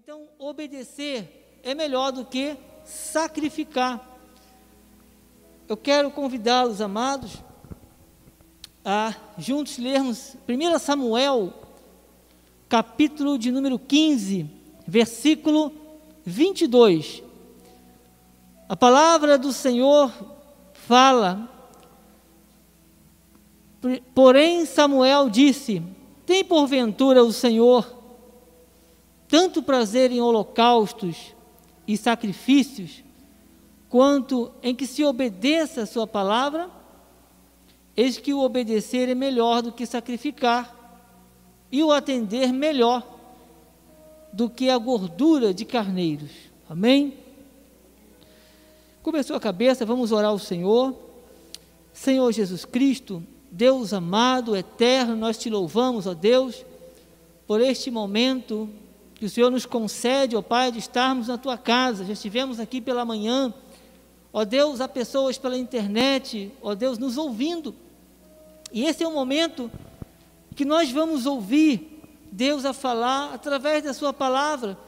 [0.00, 4.16] Então, obedecer é melhor do que sacrificar.
[5.66, 7.42] Eu quero convidá-los, amados,
[8.84, 11.52] a juntos lermos 1 Samuel,
[12.68, 14.48] capítulo de número 15,
[14.86, 15.72] versículo
[16.24, 17.24] 22.
[18.68, 20.12] A palavra do Senhor
[20.74, 21.50] fala,
[24.14, 25.82] porém Samuel disse:
[26.24, 27.97] Tem porventura o Senhor
[29.28, 31.34] tanto prazer em holocaustos
[31.86, 33.04] e sacrifícios,
[33.88, 36.70] quanto em que se obedeça a sua palavra?
[37.96, 40.74] Eis que o obedecer é melhor do que sacrificar,
[41.70, 43.06] e o atender melhor
[44.32, 46.30] do que a gordura de carneiros.
[46.68, 47.14] Amém?
[49.02, 50.94] Começou a cabeça, vamos orar ao Senhor.
[51.92, 56.64] Senhor Jesus Cristo, Deus amado, eterno, nós te louvamos, ó Deus,
[57.46, 58.68] por este momento
[59.18, 62.04] que o Senhor nos concede, ó Pai, de estarmos na tua casa.
[62.04, 63.52] Já estivemos aqui pela manhã.
[64.32, 67.74] Ó Deus, há pessoas pela internet, ó Deus, nos ouvindo.
[68.72, 69.68] E esse é o momento
[70.54, 74.78] que nós vamos ouvir Deus a falar através da Sua palavra.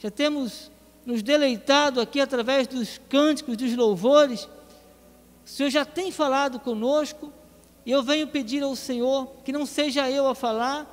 [0.00, 0.68] Já temos
[1.06, 4.48] nos deleitado aqui através dos cânticos, dos louvores.
[5.46, 7.32] O Senhor já tem falado conosco.
[7.86, 10.86] E eu venho pedir ao Senhor que não seja eu a falar,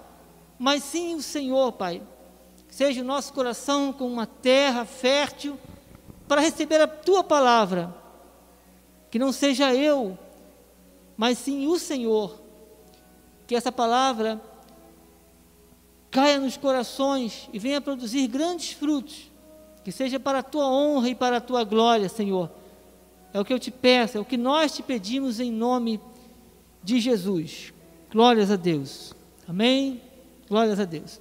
[0.60, 2.04] mas sim o Senhor, Pai.
[2.78, 5.58] Seja o nosso coração como uma terra fértil
[6.28, 7.92] para receber a tua palavra.
[9.10, 10.16] Que não seja eu
[11.18, 12.40] mas sim o Senhor.
[13.48, 14.40] Que essa palavra
[16.12, 19.32] caia nos corações e venha produzir grandes frutos,
[19.84, 22.52] que seja para a tua honra e para a tua glória, Senhor.
[23.34, 26.00] É o que eu te peço, é o que nós te pedimos em nome
[26.84, 27.74] de Jesus.
[28.12, 29.14] Glórias a Deus.
[29.48, 30.02] Amém?
[30.48, 31.20] Glórias a Deus.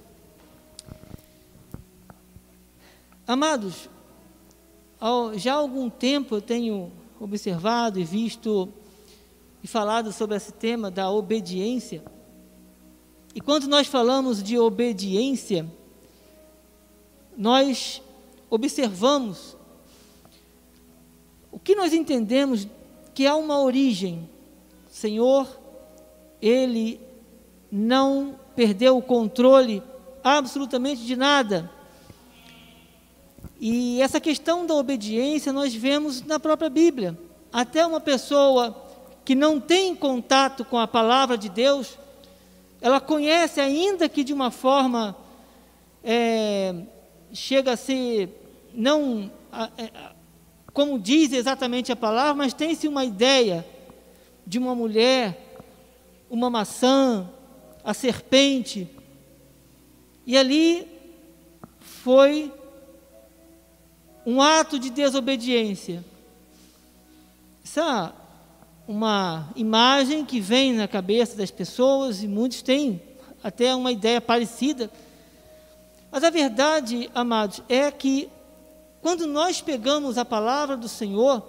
[3.27, 3.89] Amados,
[5.35, 6.89] já há algum tempo eu tenho
[7.19, 8.71] observado e visto
[9.61, 12.01] e falado sobre esse tema da obediência.
[13.35, 15.69] E quando nós falamos de obediência,
[17.35, 18.01] nós
[18.49, 19.57] observamos
[21.51, 22.65] o que nós entendemos
[23.13, 24.29] que há uma origem.
[24.89, 25.49] Senhor,
[26.41, 26.97] Ele
[27.69, 29.83] não perdeu o controle
[30.23, 31.69] absolutamente de nada.
[33.59, 37.17] E essa questão da obediência nós vemos na própria Bíblia.
[37.51, 38.85] Até uma pessoa
[39.25, 41.97] que não tem contato com a palavra de Deus,
[42.79, 45.17] ela conhece, ainda que de uma forma
[46.03, 46.75] é,
[47.33, 48.29] chega a ser,
[48.73, 49.31] não
[49.77, 49.89] é,
[50.71, 53.65] como diz exatamente a palavra, mas tem-se uma ideia
[54.45, 55.57] de uma mulher,
[56.29, 57.27] uma maçã,
[57.83, 58.87] a serpente,
[60.25, 60.87] e ali
[61.79, 62.53] foi
[64.27, 66.03] um ato de desobediência.
[67.63, 68.13] Essa
[68.85, 73.01] uma imagem que vem na cabeça das pessoas e muitos têm
[73.41, 74.91] até uma ideia parecida.
[76.11, 78.27] Mas a verdade, amados, é que
[79.01, 81.41] quando nós pegamos a palavra do Senhor,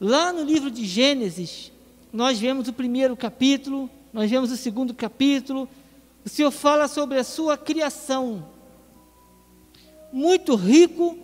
[0.00, 1.70] lá no livro de Gênesis,
[2.12, 5.68] nós vemos o primeiro capítulo, nós vemos o segundo capítulo,
[6.24, 8.44] o Senhor fala sobre a sua criação,
[10.16, 11.18] muito rico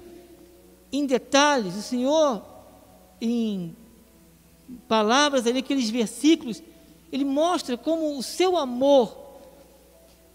[0.92, 1.74] em detalhes.
[1.74, 2.44] O Senhor,
[3.18, 3.74] em
[4.86, 6.62] palavras ali, aqueles versículos,
[7.10, 9.16] ele mostra como o seu amor,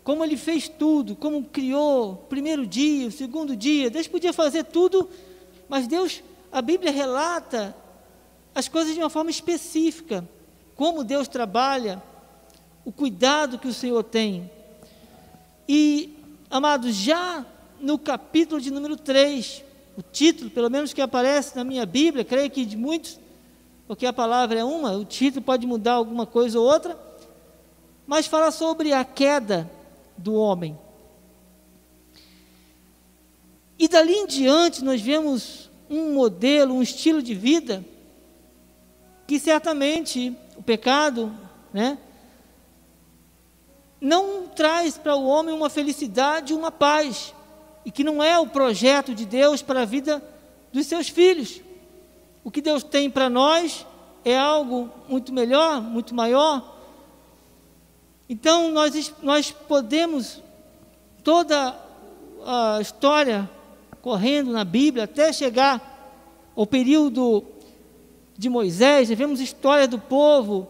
[0.04, 3.92] como ele fez tudo, como criou o primeiro dia, o segundo dia.
[3.92, 5.08] Deus podia fazer tudo,
[5.70, 7.76] mas Deus, a Bíblia relata
[8.56, 10.28] as coisas de uma forma específica,
[10.76, 12.02] como Deus trabalha,
[12.84, 14.50] o cuidado que o Senhor tem.
[15.70, 16.18] E,
[16.50, 17.46] amados, já
[17.80, 19.64] no capítulo de número 3,
[19.98, 23.20] o título, pelo menos que aparece na minha Bíblia, creio que de muitos
[23.88, 27.00] porque a palavra é uma, o título pode mudar alguma coisa ou outra,
[28.06, 29.70] mas fala sobre a queda
[30.18, 30.78] do homem.
[33.80, 37.84] E dali em diante nós vemos um modelo, um estilo de vida
[39.26, 41.34] que certamente o pecado,
[41.74, 41.98] né,
[44.02, 47.34] não traz para o homem uma felicidade, uma paz,
[47.88, 50.22] e que não é o projeto de Deus para a vida
[50.74, 51.62] dos seus filhos.
[52.44, 53.88] O que Deus tem para nós
[54.26, 56.76] é algo muito melhor, muito maior.
[58.28, 60.44] Então, nós, nós podemos,
[61.24, 61.80] toda
[62.46, 63.50] a história
[64.02, 67.42] correndo na Bíblia, até chegar ao período
[68.38, 70.68] de Moisés, vemos história do povo,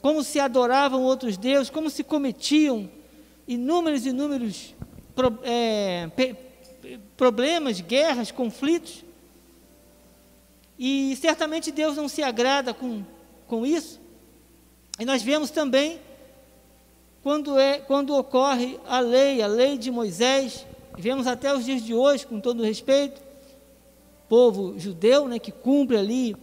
[0.00, 2.88] como se adoravam outros deuses, como se cometiam
[3.48, 4.72] inúmeros inúmeros
[5.42, 6.08] é,
[7.16, 9.04] problemas, guerras, conflitos.
[10.78, 13.04] E certamente Deus não se agrada com,
[13.46, 14.00] com isso.
[14.98, 16.00] E nós vemos também
[17.22, 20.66] quando, é, quando ocorre a lei, a lei de Moisés,
[20.96, 23.20] vemos até os dias de hoje, com todo respeito,
[24.28, 26.36] povo judeu, né, que cumpre ali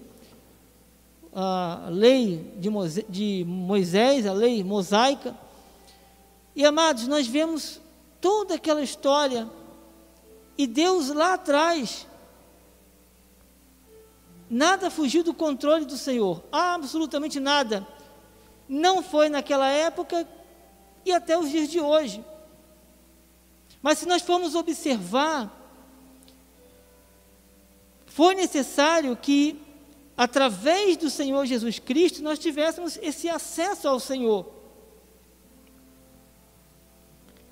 [1.33, 5.35] a lei de Moisés, de Moisés, a lei mosaica.
[6.55, 7.79] E amados, nós vemos
[8.19, 9.47] toda aquela história
[10.57, 12.07] e Deus lá atrás,
[14.49, 17.87] nada fugiu do controle do Senhor, absolutamente nada.
[18.67, 20.27] Não foi naquela época
[21.05, 22.23] e até os dias de hoje.
[23.81, 25.53] Mas se nós formos observar,
[28.07, 29.61] foi necessário que,
[30.17, 34.51] através do Senhor Jesus Cristo, nós tivéssemos esse acesso ao Senhor.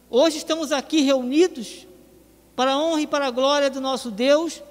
[0.09, 1.85] Hoje estamos aqui reunidos
[2.55, 4.61] para a honra e para a glória do nosso Deus,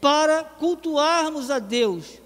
[0.00, 2.20] para cultuarmos a Deus.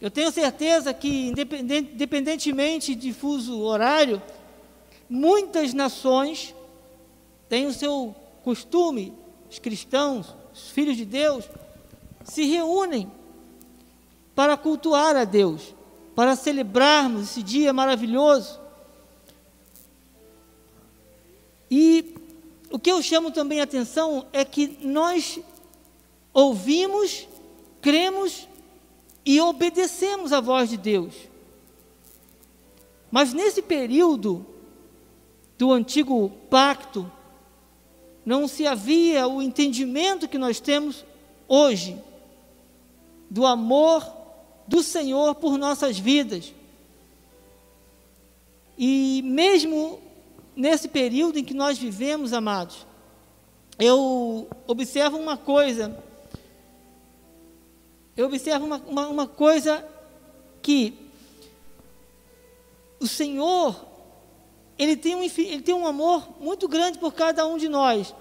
[0.00, 4.22] Eu tenho certeza que, independentemente de fuso horário,
[5.08, 6.54] muitas nações
[7.48, 8.14] têm o seu
[8.44, 9.12] costume,
[9.50, 11.44] os cristãos, os filhos de Deus,
[12.24, 13.10] se reúnem
[14.34, 15.74] para cultuar a Deus,
[16.14, 18.60] para celebrarmos esse dia maravilhoso.
[21.70, 22.17] E
[22.70, 25.40] o que eu chamo também a atenção é que nós
[26.32, 27.26] ouvimos,
[27.80, 28.46] cremos
[29.24, 31.14] e obedecemos a voz de Deus.
[33.10, 34.44] Mas nesse período
[35.56, 37.10] do antigo pacto,
[38.24, 41.04] não se havia o entendimento que nós temos
[41.48, 41.98] hoje
[43.30, 44.06] do amor
[44.66, 46.52] do Senhor por nossas vidas.
[48.76, 49.98] E mesmo
[50.58, 52.84] nesse período em que nós vivemos, amados,
[53.78, 55.96] eu observo uma coisa,
[58.16, 59.86] eu observo uma, uma, uma coisa
[60.60, 60.94] que
[62.98, 63.86] o Senhor,
[64.76, 68.12] Ele tem, um, ele tem um amor muito grande por cada um de nós.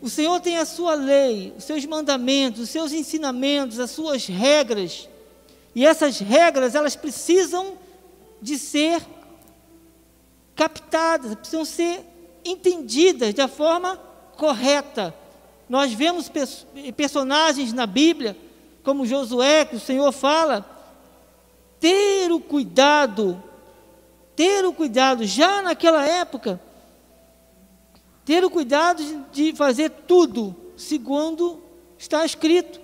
[0.00, 5.08] O Senhor tem a sua lei, os seus mandamentos, os seus ensinamentos, as suas regras.
[5.74, 7.76] E essas regras, elas precisam
[8.40, 9.02] de ser
[10.54, 12.04] captadas, precisam ser
[12.44, 13.96] entendidas da forma
[14.36, 15.14] correta.
[15.68, 16.30] Nós vemos
[16.96, 18.36] personagens na Bíblia,
[18.82, 20.64] como Josué, que o Senhor fala,
[21.80, 23.42] ter o cuidado,
[24.36, 26.60] ter o cuidado, já naquela época,
[28.24, 29.02] ter o cuidado
[29.32, 31.62] de, de fazer tudo segundo
[31.98, 32.80] está escrito.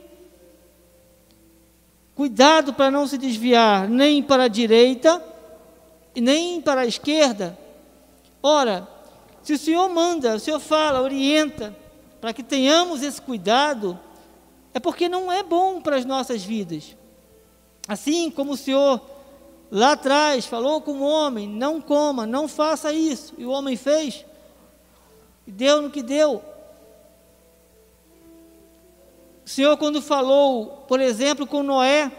[2.15, 5.31] Cuidado para não se desviar nem para a direita
[6.19, 7.59] nem para a esquerda.
[8.43, 8.89] Ora,
[9.43, 11.77] se o Senhor manda, o Senhor fala, orienta,
[12.21, 13.99] para que tenhamos esse cuidado,
[14.73, 16.97] é porque não é bom para as nossas vidas.
[17.89, 19.01] Assim como o Senhor
[19.71, 24.25] lá atrás falou com o homem: não coma, não faça isso, e o homem fez,
[25.47, 26.43] e deu no que deu.
[29.45, 32.13] O Senhor, quando falou, por exemplo, com Noé,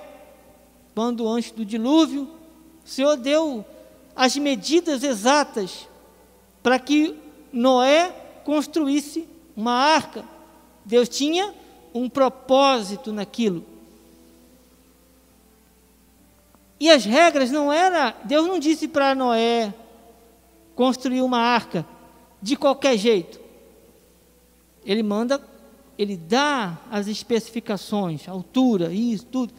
[0.93, 2.29] quando antes do dilúvio,
[2.83, 3.63] o Senhor deu
[4.15, 5.87] as medidas exatas
[6.61, 7.15] para que
[7.51, 8.09] Noé
[8.43, 10.23] construísse uma arca.
[10.85, 11.53] Deus tinha
[11.93, 13.63] um propósito naquilo.
[16.79, 19.73] E as regras não era, Deus não disse para Noé
[20.75, 21.85] construir uma arca
[22.41, 23.39] de qualquer jeito.
[24.83, 25.39] Ele manda,
[25.95, 29.53] ele dá as especificações, altura, isso, tudo.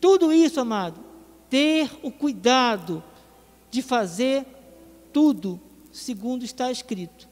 [0.00, 1.00] Tudo isso, amado,
[1.48, 3.02] ter o cuidado
[3.70, 4.44] de fazer
[5.12, 5.60] tudo
[5.92, 7.28] segundo está escrito.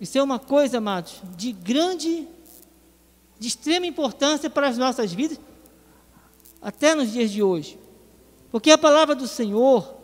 [0.00, 2.26] Isso é uma coisa, amados, de grande,
[3.38, 5.38] de extrema importância para as nossas vidas,
[6.60, 7.78] até nos dias de hoje.
[8.50, 9.94] Porque a palavra do Senhor,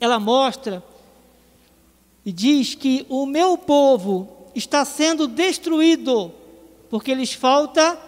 [0.00, 0.82] ela mostra
[2.24, 6.32] e diz que o meu povo está sendo destruído,
[6.90, 7.98] porque lhes falta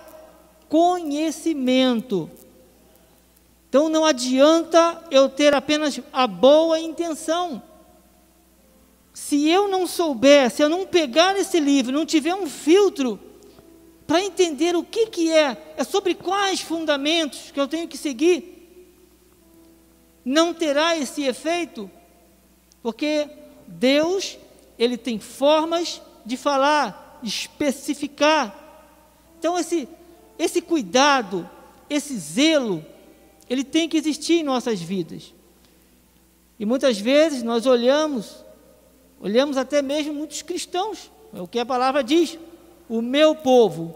[0.68, 2.30] conhecimento.
[3.68, 7.62] Então não adianta eu ter apenas a boa intenção.
[9.20, 13.20] Se eu não souber, se eu não pegar esse livro, não tiver um filtro
[14.06, 18.96] para entender o que, que é, é sobre quais fundamentos que eu tenho que seguir,
[20.24, 21.88] não terá esse efeito,
[22.82, 23.28] porque
[23.66, 24.38] Deus,
[24.78, 28.56] Ele tem formas de falar, especificar.
[29.38, 29.86] Então, esse,
[30.38, 31.48] esse cuidado,
[31.90, 32.84] esse zelo,
[33.50, 35.34] ele tem que existir em nossas vidas.
[36.58, 38.48] E muitas vezes nós olhamos
[39.20, 42.38] Olhamos até mesmo muitos cristãos, é o que a palavra diz:
[42.88, 43.94] o meu povo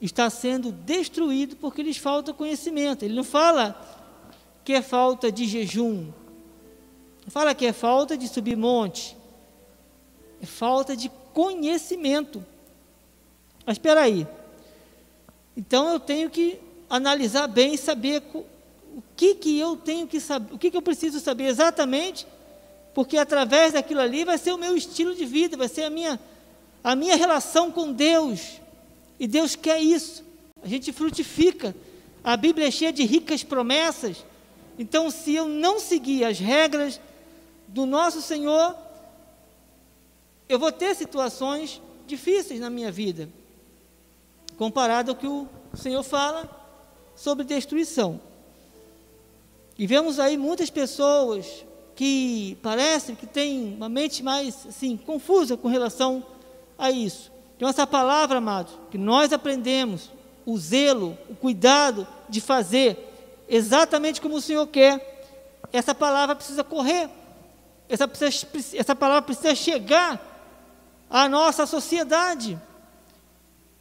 [0.00, 3.04] está sendo destruído porque lhes falta conhecimento.
[3.04, 3.74] Ele não fala
[4.64, 6.12] que é falta de jejum,
[7.28, 9.16] fala que é falta de subir monte,
[10.40, 12.44] é falta de conhecimento.
[13.64, 14.26] Mas espera aí.
[15.56, 16.58] Então eu tenho que
[16.90, 20.82] analisar bem e saber o que que eu tenho que saber, o que que eu
[20.82, 22.26] preciso saber exatamente,
[22.94, 26.20] porque através daquilo ali vai ser o meu estilo de vida, vai ser a minha
[26.82, 28.60] a minha relação com Deus.
[29.18, 30.24] E Deus quer isso.
[30.62, 31.74] A gente frutifica.
[32.24, 34.24] A Bíblia é cheia de ricas promessas.
[34.78, 37.00] Então, se eu não seguir as regras
[37.68, 38.76] do nosso Senhor,
[40.48, 43.28] eu vou ter situações difíceis na minha vida,
[44.58, 46.50] comparado ao que o Senhor fala
[47.14, 48.20] sobre destruição.
[49.78, 55.68] E vemos aí muitas pessoas que parecem que têm uma mente mais assim, confusa com
[55.68, 56.24] relação
[56.78, 57.30] a isso.
[57.56, 60.10] Então, essa palavra, amados, que nós aprendemos,
[60.44, 62.98] o zelo, o cuidado de fazer
[63.48, 65.12] exatamente como o Senhor quer,
[65.72, 67.08] essa palavra precisa correr,
[67.88, 70.20] essa, precisa, essa palavra precisa chegar
[71.08, 72.58] à nossa sociedade.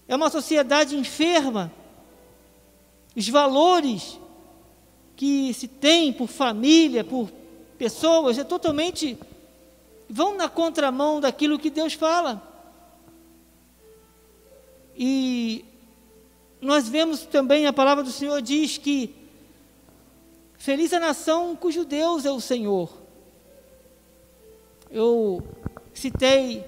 [0.08, 1.72] É uma sociedade enferma.
[3.16, 4.20] Os valores
[5.16, 7.30] que se tem por família, por
[7.82, 9.18] pessoas, é totalmente
[10.08, 12.40] vão na contramão daquilo que Deus fala.
[14.96, 15.66] E
[16.62, 19.16] nós vemos também a palavra do Senhor diz que
[20.60, 22.88] feliz a nação cujo Deus é o Senhor.
[24.92, 25.44] Eu
[25.92, 26.64] citei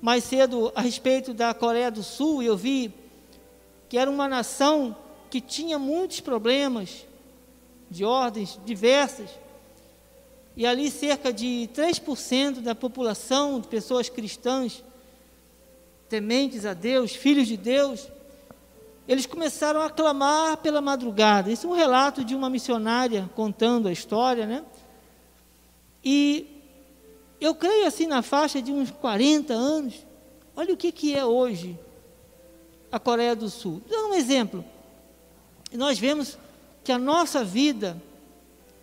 [0.00, 2.90] mais cedo a respeito da Coreia do Sul e eu vi
[3.90, 4.96] que era uma nação
[5.28, 7.04] que tinha muitos problemas
[7.90, 9.43] de ordens diversas.
[10.56, 14.84] E ali cerca de 3% da população de pessoas cristãs
[16.08, 18.08] tementes a Deus, filhos de Deus,
[19.06, 21.50] eles começaram a clamar pela madrugada.
[21.50, 24.64] Isso é um relato de uma missionária contando a história, né?
[26.04, 26.46] E
[27.40, 30.06] eu creio assim na faixa de uns 40 anos.
[30.54, 31.78] Olha o que, que é hoje
[32.92, 33.82] a Coreia do Sul.
[33.90, 34.64] Dá um exemplo.
[35.72, 36.38] Nós vemos
[36.84, 38.00] que a nossa vida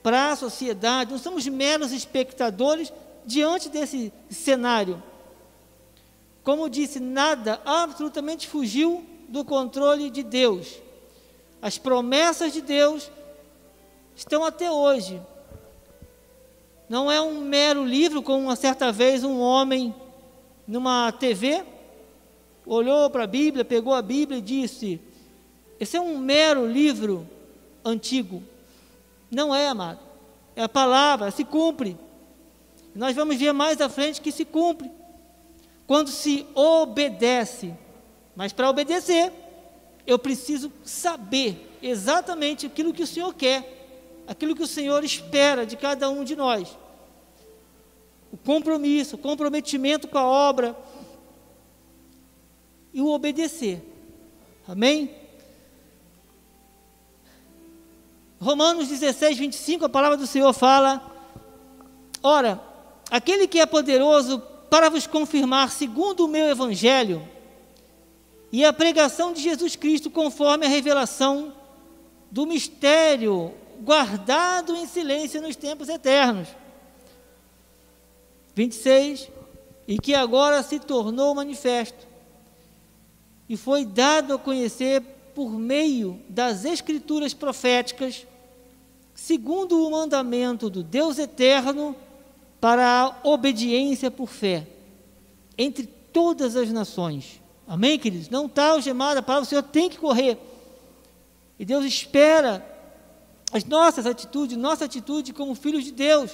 [0.03, 2.91] para a sociedade, nós somos meros espectadores
[3.25, 5.01] diante desse cenário.
[6.43, 10.81] Como disse, nada absolutamente fugiu do controle de Deus.
[11.61, 13.11] As promessas de Deus
[14.15, 15.21] estão até hoje.
[16.89, 19.93] Não é um mero livro, como uma certa vez um homem
[20.67, 21.63] numa TV
[22.65, 24.99] olhou para a Bíblia, pegou a Bíblia e disse:
[25.79, 27.27] Esse é um mero livro
[27.83, 28.43] antigo.
[29.31, 29.99] Não é, amado.
[30.55, 31.97] É a palavra, se cumpre.
[32.93, 34.91] Nós vamos ver mais à frente que se cumpre
[35.87, 37.73] quando se obedece.
[38.35, 39.31] Mas para obedecer,
[40.05, 45.77] eu preciso saber exatamente aquilo que o Senhor quer, aquilo que o Senhor espera de
[45.77, 46.77] cada um de nós.
[48.31, 50.77] O compromisso, o comprometimento com a obra
[52.93, 53.81] e o obedecer.
[54.67, 55.20] Amém?
[58.41, 60.99] Romanos 16, 25, a palavra do Senhor fala:
[62.23, 62.59] Ora,
[63.11, 67.21] aquele que é poderoso para vos confirmar, segundo o meu evangelho,
[68.51, 71.53] e a pregação de Jesus Cristo conforme a revelação
[72.31, 76.47] do mistério guardado em silêncio nos tempos eternos.
[78.55, 79.29] 26.
[79.87, 82.07] E que agora se tornou manifesto,
[83.47, 85.01] e foi dado a conhecer
[85.35, 88.25] por meio das Escrituras proféticas,
[89.21, 91.95] segundo o mandamento do Deus eterno
[92.59, 94.67] para a obediência por fé
[95.55, 97.39] entre todas as nações.
[97.67, 98.29] Amém, queridos?
[98.29, 100.39] Não está algemada a palavra, o Senhor tem que correr.
[101.59, 102.65] E Deus espera
[103.53, 106.31] as nossas atitudes, nossa atitude como filhos de Deus.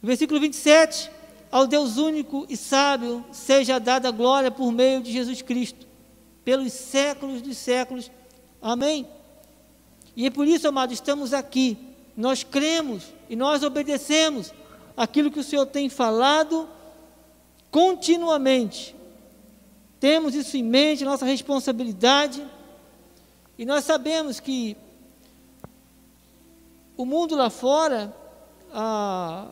[0.00, 1.10] Versículo 27.
[1.50, 5.88] Ao Deus único e sábio seja dada glória por meio de Jesus Cristo,
[6.44, 8.12] pelos séculos dos séculos.
[8.62, 9.08] Amém.
[10.16, 14.52] E é por isso, amados, estamos aqui nós cremos e nós obedecemos
[14.96, 16.66] aquilo que o Senhor tem falado
[17.70, 18.96] continuamente.
[20.00, 22.44] Temos isso em mente, nossa responsabilidade,
[23.58, 24.76] e nós sabemos que
[26.96, 28.14] o mundo lá fora,
[28.72, 29.48] a,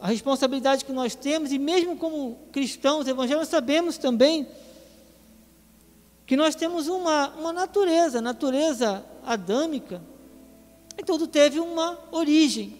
[0.00, 4.48] a responsabilidade que nós temos, e mesmo como cristãos evangélicos, sabemos também
[6.26, 10.02] que nós temos uma, uma natureza, natureza adâmica,
[10.96, 12.76] e tudo teve uma origem.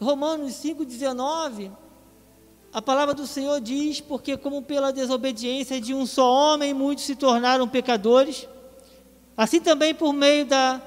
[0.00, 1.70] Romanos 5,19,
[2.72, 7.14] a palavra do Senhor diz: Porque, como pela desobediência de um só homem, muitos se
[7.14, 8.48] tornaram pecadores,
[9.36, 10.82] assim também por meio da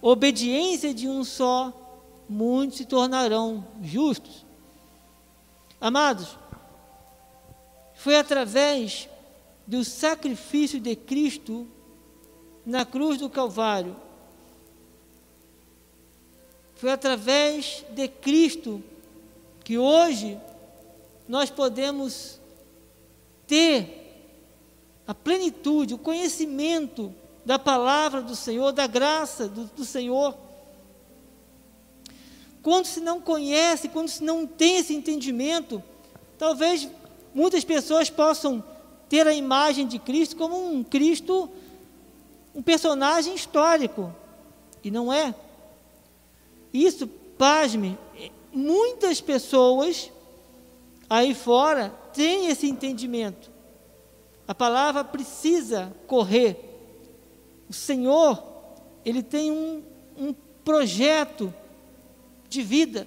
[0.00, 1.72] obediência de um só,
[2.28, 4.46] muitos se tornarão justos.
[5.80, 6.38] Amados,
[7.94, 9.08] foi através
[9.66, 11.66] do sacrifício de Cristo
[12.68, 13.96] na cruz do Calvário,
[16.74, 18.84] foi através de Cristo
[19.64, 20.38] que hoje
[21.26, 22.38] nós podemos
[23.46, 24.36] ter
[25.06, 30.36] a plenitude, o conhecimento da palavra do Senhor, da graça do, do Senhor.
[32.62, 35.82] Quando se não conhece, quando se não tem esse entendimento,
[36.36, 36.86] talvez
[37.34, 38.62] muitas pessoas possam
[39.08, 41.50] ter a imagem de Cristo como um Cristo,
[42.58, 44.12] um personagem histórico,
[44.82, 45.32] e não é.
[46.74, 47.96] Isso, pasme,
[48.52, 50.10] muitas pessoas
[51.08, 53.48] aí fora têm esse entendimento.
[54.48, 56.58] A palavra precisa correr.
[57.70, 58.42] O Senhor,
[59.04, 59.84] Ele tem um,
[60.18, 60.34] um
[60.64, 61.54] projeto
[62.48, 63.06] de vida.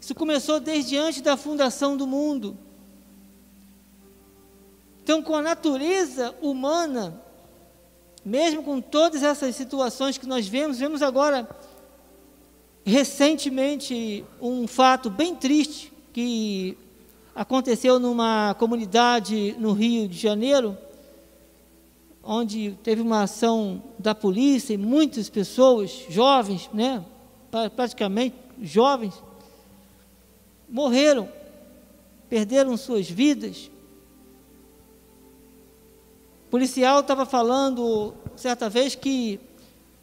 [0.00, 2.56] Isso começou desde antes da fundação do mundo.
[5.02, 7.23] Então, com a natureza humana,
[8.24, 11.48] mesmo com todas essas situações que nós vemos, vemos agora
[12.84, 16.76] recentemente um fato bem triste que
[17.34, 20.76] aconteceu numa comunidade no Rio de Janeiro,
[22.22, 27.04] onde teve uma ação da polícia e muitas pessoas, jovens, né,
[27.76, 29.14] praticamente jovens,
[30.68, 31.28] morreram,
[32.28, 33.70] perderam suas vidas
[36.54, 39.40] policial estava falando certa vez que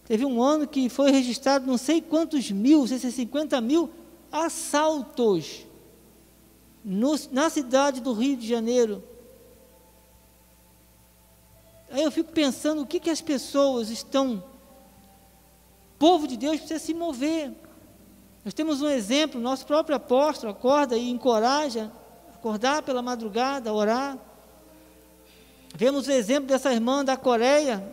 [0.03, 3.89] teve um ano que foi registrado não sei quantos mil, sei se 50 é mil
[4.29, 5.65] assaltos
[6.83, 9.01] no, na cidade do Rio de Janeiro.
[11.89, 14.43] Aí eu fico pensando o que, que as pessoas estão.
[15.95, 17.53] O povo de Deus precisa se mover.
[18.43, 21.89] Nós temos um exemplo, nosso próprio apóstolo acorda e encoraja,
[22.33, 24.30] acordar pela madrugada, orar.
[25.75, 27.83] Vemos o exemplo dessa irmã da Coreia,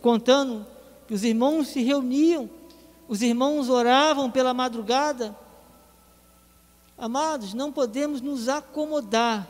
[0.00, 0.66] contando
[1.06, 2.48] que os irmãos se reuniam,
[3.06, 5.36] os irmãos oravam pela madrugada.
[6.96, 9.48] Amados, não podemos nos acomodar.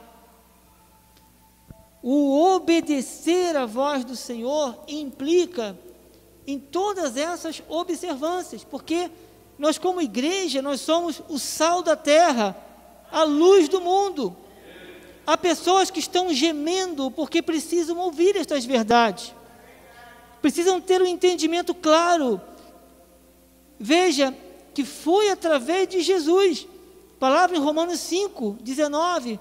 [2.03, 5.79] O obedecer à voz do Senhor implica
[6.47, 9.11] em todas essas observâncias, porque
[9.59, 12.57] nós como igreja, nós somos o sal da terra,
[13.11, 14.37] a luz do mundo.
[15.29, 19.35] Há pessoas que estão gemendo porque precisam ouvir estas verdades,
[20.41, 22.41] precisam ter um entendimento claro.
[23.79, 24.35] Veja
[24.73, 26.67] que foi através de Jesus,
[27.21, 29.38] palavra em Romanos 5, 19.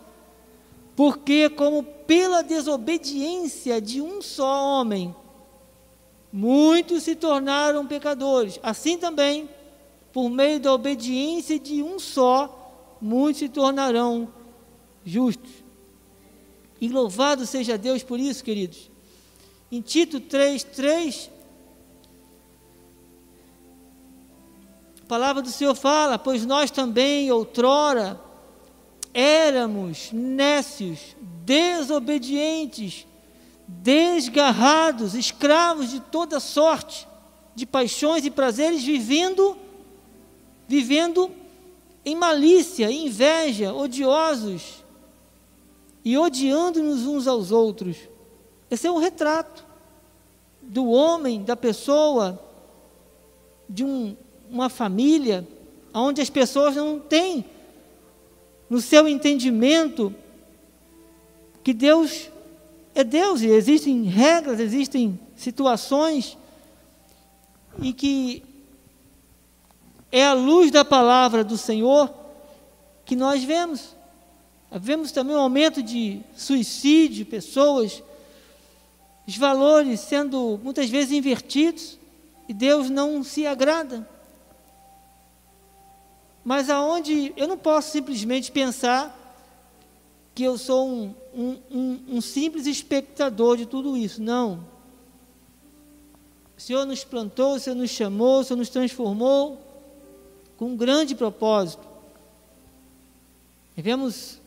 [0.94, 5.16] Porque, como pela desobediência de um só homem,
[6.34, 9.50] muitos se tornaram pecadores, assim também,
[10.12, 14.28] por meio da obediência de um só, muitos se tornarão
[15.06, 15.57] justos.
[16.80, 18.90] E louvado seja Deus por isso, queridos.
[19.72, 21.30] Em Tito 3, 3,
[25.04, 28.20] a palavra do Senhor fala: Pois nós também, outrora,
[29.14, 33.08] éramos nécios, desobedientes,
[33.68, 37.08] desgarrados, escravos de toda sorte
[37.56, 39.58] de paixões e prazeres, vivendo,
[40.68, 41.32] vivendo
[42.06, 44.86] em malícia, inveja, odiosos,
[46.08, 47.98] e odiando-nos uns aos outros.
[48.72, 49.66] Esse é um retrato
[50.62, 52.42] do homem, da pessoa,
[53.68, 54.16] de um,
[54.50, 55.46] uma família,
[55.94, 57.44] onde as pessoas não têm
[58.70, 60.16] no seu entendimento
[61.62, 62.30] que Deus
[62.96, 66.38] é Deus e existem regras, existem situações
[67.82, 68.46] e que
[70.10, 72.10] é a luz da palavra do Senhor
[73.04, 73.97] que nós vemos.
[74.72, 78.04] Vemos também um aumento de suicídio, pessoas,
[79.26, 81.98] os valores sendo muitas vezes invertidos
[82.48, 84.08] e Deus não se agrada.
[86.44, 89.14] Mas aonde eu não posso simplesmente pensar
[90.34, 94.22] que eu sou um, um, um, um simples espectador de tudo isso.
[94.22, 94.66] Não.
[96.58, 99.62] O Senhor nos plantou, o Senhor nos chamou, o Senhor nos transformou
[100.58, 101.86] com um grande propósito.
[103.76, 104.40] E vemos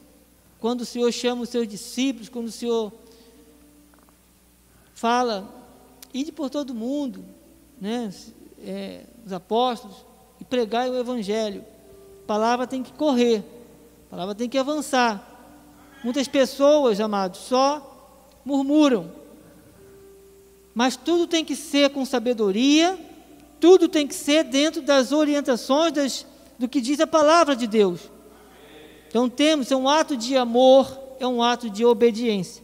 [0.61, 2.93] quando o Senhor chama os seus discípulos, quando o Senhor
[4.93, 5.49] fala,
[6.13, 7.25] ide por todo mundo,
[7.81, 8.13] né,
[8.63, 9.97] é, os apóstolos,
[10.39, 11.65] e pregai o Evangelho.
[12.25, 13.43] A palavra tem que correr,
[14.07, 15.27] a palavra tem que avançar.
[16.05, 17.87] Muitas pessoas, amados, só
[18.45, 19.11] murmuram.
[20.75, 22.99] Mas tudo tem que ser com sabedoria,
[23.59, 26.27] tudo tem que ser dentro das orientações das,
[26.59, 28.01] do que diz a palavra de Deus.
[29.11, 32.63] Então temos, é um ato de amor, é um ato de obediência.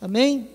[0.00, 0.48] Amém?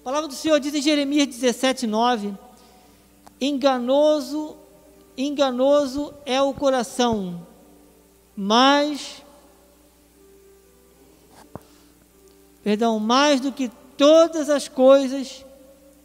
[0.00, 2.34] A palavra do Senhor diz em Jeremias 17, 9:
[3.40, 4.56] Enganoso,
[5.16, 7.46] enganoso é o coração,
[8.34, 9.22] mas,
[12.64, 15.46] perdão, mais do que todas as coisas,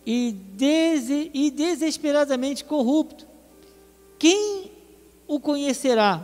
[0.05, 3.30] e, des, e desesperadamente corrupto.
[4.21, 4.69] Quem
[5.27, 6.21] o conhecerá?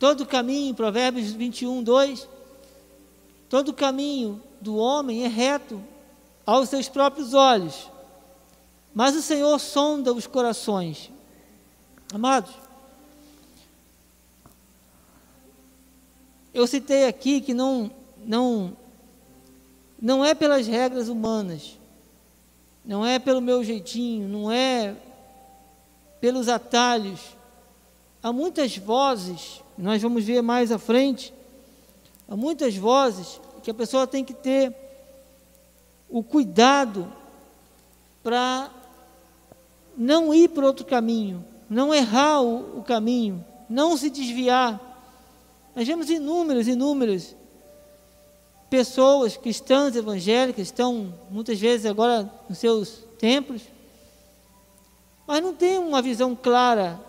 [0.00, 2.28] Todo caminho, Provérbios 21, 2,
[3.48, 5.80] todo caminho do homem é reto
[6.44, 7.88] aos seus próprios olhos,
[8.92, 11.12] mas o Senhor sonda os corações.
[12.12, 12.52] Amados,
[16.52, 18.76] eu citei aqui que não, não,
[20.02, 21.78] não é pelas regras humanas,
[22.86, 24.94] não é pelo meu jeitinho, não é
[26.20, 27.20] pelos atalhos.
[28.22, 31.34] Há muitas vozes, nós vamos ver mais à frente,
[32.28, 34.74] há muitas vozes que a pessoa tem que ter
[36.08, 37.12] o cuidado
[38.22, 38.70] para
[39.96, 44.80] não ir por outro caminho, não errar o, o caminho, não se desviar.
[45.74, 47.34] Nós vemos inúmeros, inúmeros
[48.68, 53.62] pessoas cristãs evangélicas estão muitas vezes agora nos seus templos,
[55.26, 57.00] mas não tem uma visão clara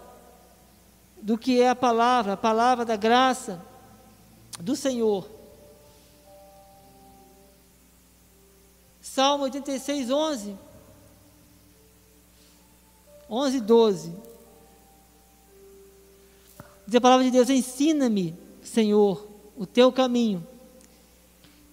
[1.22, 3.62] do que é a palavra, a palavra da graça
[4.60, 5.28] do Senhor.
[9.02, 10.58] Salmo 86, 11.
[13.30, 14.14] 11, 12.
[16.86, 20.46] Diz a palavra de Deus: Ensina-me, Senhor, o teu caminho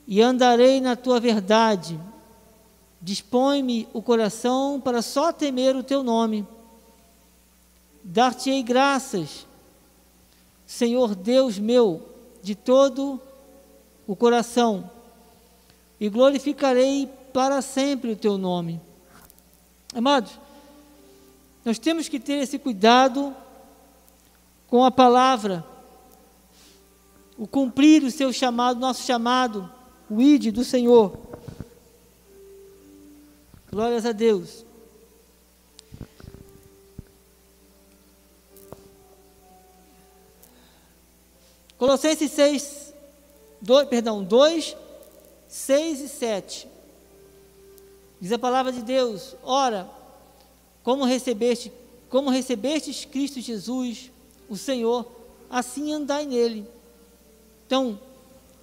[0.06, 1.98] e andarei na tua verdade.
[3.00, 6.46] Dispõe-me o coração para só temer o teu nome.
[8.02, 9.46] Dar-te-ei graças,
[10.66, 12.06] Senhor Deus meu,
[12.42, 13.20] de todo
[14.06, 14.90] o coração,
[15.98, 18.80] e glorificarei para sempre o teu nome.
[19.94, 20.38] Amados,
[21.64, 23.34] nós temos que ter esse cuidado
[24.68, 25.64] com a palavra,
[27.38, 29.73] o cumprir o seu chamado, nosso chamado
[30.08, 31.16] o ide do Senhor.
[33.70, 34.64] Glórias a Deus.
[41.76, 42.94] Colossenses 6,
[43.60, 44.76] 2, perdão, 2,
[45.48, 46.68] 6 e 7.
[48.20, 49.90] Diz a palavra de Deus: Ora,
[50.82, 51.72] como recebeste,
[52.08, 54.10] como recebestes Cristo Jesus,
[54.48, 55.06] o Senhor,
[55.50, 56.66] assim andai nele.
[57.66, 57.98] Então,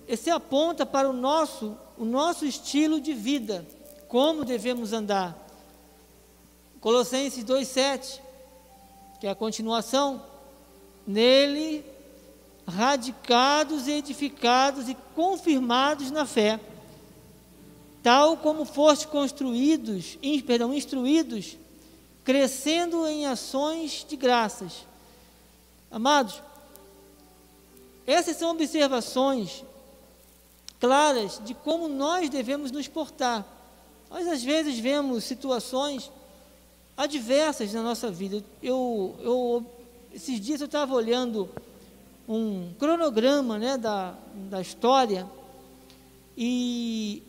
[0.07, 3.65] esse aponta para o nosso, o nosso estilo de vida,
[4.07, 5.37] como devemos andar.
[6.79, 8.19] Colossenses 2,7,
[9.19, 10.23] que é a continuação,
[11.05, 11.85] nele
[12.67, 16.59] radicados, edificados e confirmados na fé,
[18.01, 21.57] tal como foste construídos, perdão, instruídos,
[22.23, 24.85] crescendo em ações de graças.
[25.89, 26.41] Amados,
[28.07, 29.63] essas são observações
[30.81, 33.45] claras de como nós devemos nos portar.
[34.09, 36.11] Nós, às vezes, vemos situações
[36.97, 38.43] adversas na nossa vida.
[38.61, 39.65] Eu, eu
[40.11, 41.47] esses dias eu estava olhando
[42.27, 44.15] um cronograma né, da,
[44.49, 45.25] da história
[46.35, 47.23] e,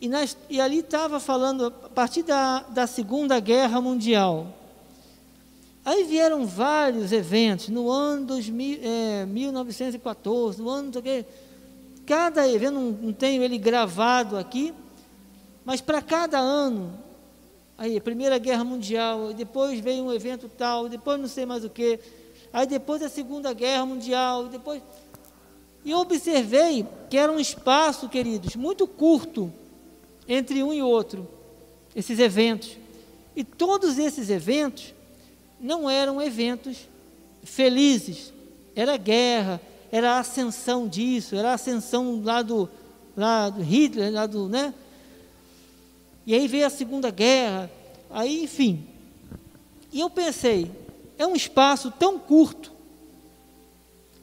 [0.00, 0.08] e,
[0.48, 4.46] e ali estava falando a partir da, da Segunda Guerra Mundial.
[5.84, 10.90] Aí vieram vários eventos no ano 2000, é, 1914, no ano
[12.06, 14.72] cada evento, não, não tenho ele gravado aqui,
[15.64, 16.96] mas para cada ano,
[17.76, 21.98] aí, Primeira Guerra Mundial, depois veio um evento tal, depois não sei mais o que,
[22.52, 24.80] aí depois a Segunda Guerra Mundial, depois.
[25.84, 29.52] E eu observei que era um espaço, queridos, muito curto
[30.28, 31.28] entre um e outro,
[31.94, 32.76] esses eventos.
[33.34, 34.94] E todos esses eventos
[35.60, 36.88] não eram eventos
[37.42, 38.32] felizes,
[38.74, 42.68] era guerra, era a ascensão disso, era a ascensão lá do,
[43.16, 44.74] lá do Hitler, lá do, né?
[46.26, 47.70] E aí veio a Segunda Guerra,
[48.10, 48.86] aí, enfim.
[49.92, 50.70] E eu pensei,
[51.16, 52.72] é um espaço tão curto,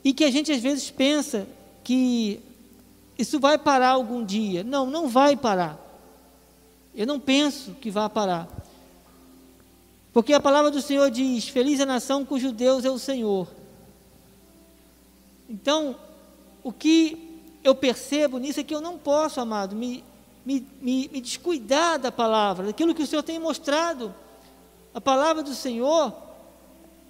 [0.03, 1.47] e que a gente às vezes pensa
[1.83, 2.41] que
[3.17, 4.63] isso vai parar algum dia.
[4.63, 5.79] Não, não vai parar.
[6.93, 8.47] Eu não penso que vá parar.
[10.11, 13.47] Porque a palavra do Senhor diz: Feliz a nação cujo Deus é o Senhor.
[15.49, 15.95] Então,
[16.63, 20.03] o que eu percebo nisso é que eu não posso, amado, me,
[20.45, 24.13] me, me, me descuidar da palavra, daquilo que o Senhor tem mostrado.
[24.93, 26.13] A palavra do Senhor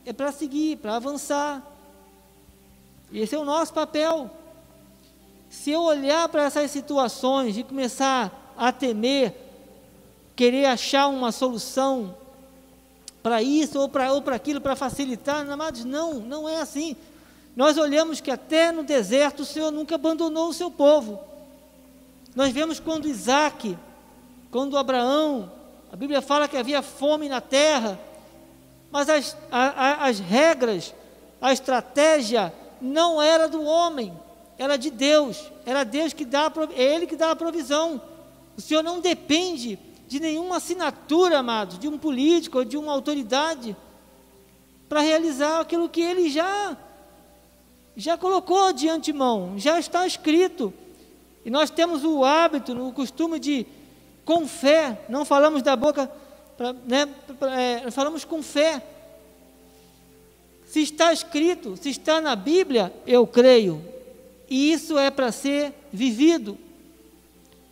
[0.06, 1.62] é para seguir, para avançar.
[3.12, 4.30] Esse é o nosso papel.
[5.50, 9.36] Se eu olhar para essas situações e começar a temer,
[10.36, 12.16] querer achar uma solução
[13.22, 16.96] para isso ou para ou aquilo, para facilitar, amados, não, não é assim.
[17.56, 21.20] Nós olhamos que até no deserto o Senhor nunca abandonou o seu povo.
[22.36, 23.78] Nós vemos quando Isaac,
[24.50, 25.52] quando Abraão,
[25.92, 28.00] a Bíblia fala que havia fome na terra,
[28.92, 30.94] mas as, a, a, as regras,
[31.40, 34.12] a estratégia não era do homem,
[34.58, 38.02] era de Deus, era Deus que dá, é Ele que dá a provisão.
[38.58, 43.76] O Senhor não depende de nenhuma assinatura, amados, de um político ou de uma autoridade,
[44.90, 46.78] para realizar aquilo que Ele já,
[47.96, 50.74] já colocou de antemão, já está escrito.
[51.46, 53.66] E nós temos o hábito, o costume de,
[54.26, 56.10] com fé, não falamos da boca,
[56.58, 58.82] pra, né, pra, é, falamos com fé.
[60.66, 63.84] Se está escrito, se está na Bíblia, eu creio.
[64.50, 66.58] E isso é para ser vivido.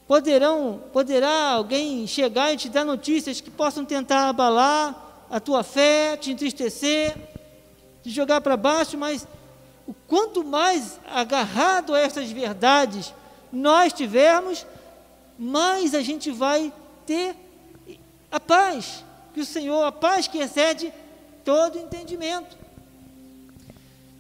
[0.08, 6.18] Poderão, poderá alguém chegar e te dar notícias que possam tentar abalar a tua fé,
[6.18, 7.16] te entristecer,
[8.04, 9.26] te jogar para baixo, mas
[9.92, 13.14] o quanto mais agarrado a essas verdades
[13.52, 14.66] nós tivermos,
[15.38, 16.72] mais a gente vai
[17.06, 17.36] ter
[18.32, 20.94] a paz que o Senhor, a paz que excede
[21.44, 22.56] todo entendimento.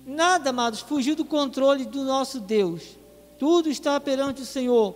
[0.05, 2.83] Nada, amados, fugiu do controle do nosso Deus.
[3.39, 4.93] Tudo está perante o Senhor.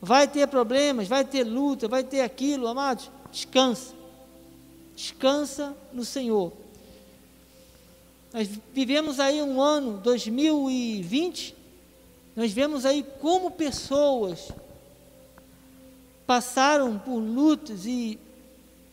[0.00, 3.10] Vai ter problemas, vai ter luta, vai ter aquilo, amados.
[3.30, 3.92] Descansa.
[4.94, 6.50] Descansa no Senhor.
[8.36, 11.56] Nós vivemos aí um ano, 2020,
[12.36, 14.52] nós vemos aí como pessoas
[16.26, 18.18] passaram por lutas e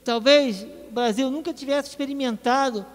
[0.01, 2.85] talvez o Brasil nunca tivesse experimentado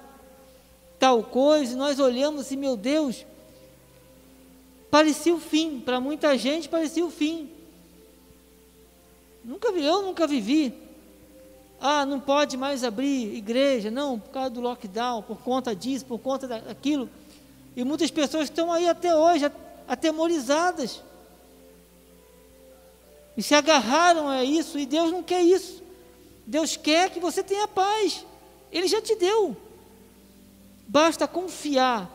[0.99, 3.27] tal coisa, e nós olhamos e, meu Deus,
[4.91, 7.51] parecia o fim, para muita gente parecia o fim.
[9.45, 10.73] Nunca vi, eu nunca vivi.
[11.81, 16.19] Ah, não pode mais abrir igreja, não, por causa do lockdown, por conta disso, por
[16.19, 17.09] conta daquilo.
[17.77, 19.51] E muitas pessoas estão aí até hoje
[19.87, 21.03] atemorizadas.
[23.37, 25.81] E se agarraram a isso, e Deus não quer isso.
[26.45, 28.27] Deus quer que você tenha paz.
[28.73, 29.57] Ele já te deu.
[30.89, 32.11] Basta confiar,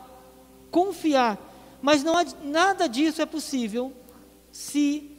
[0.70, 1.38] confiar.
[1.80, 3.92] Mas não há, nada disso é possível
[4.52, 5.10] se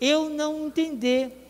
[0.00, 1.43] eu não entender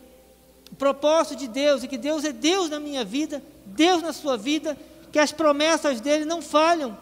[0.75, 4.77] propósito de Deus e que Deus é Deus na minha vida, Deus na sua vida,
[5.11, 6.97] que as promessas dele não falham.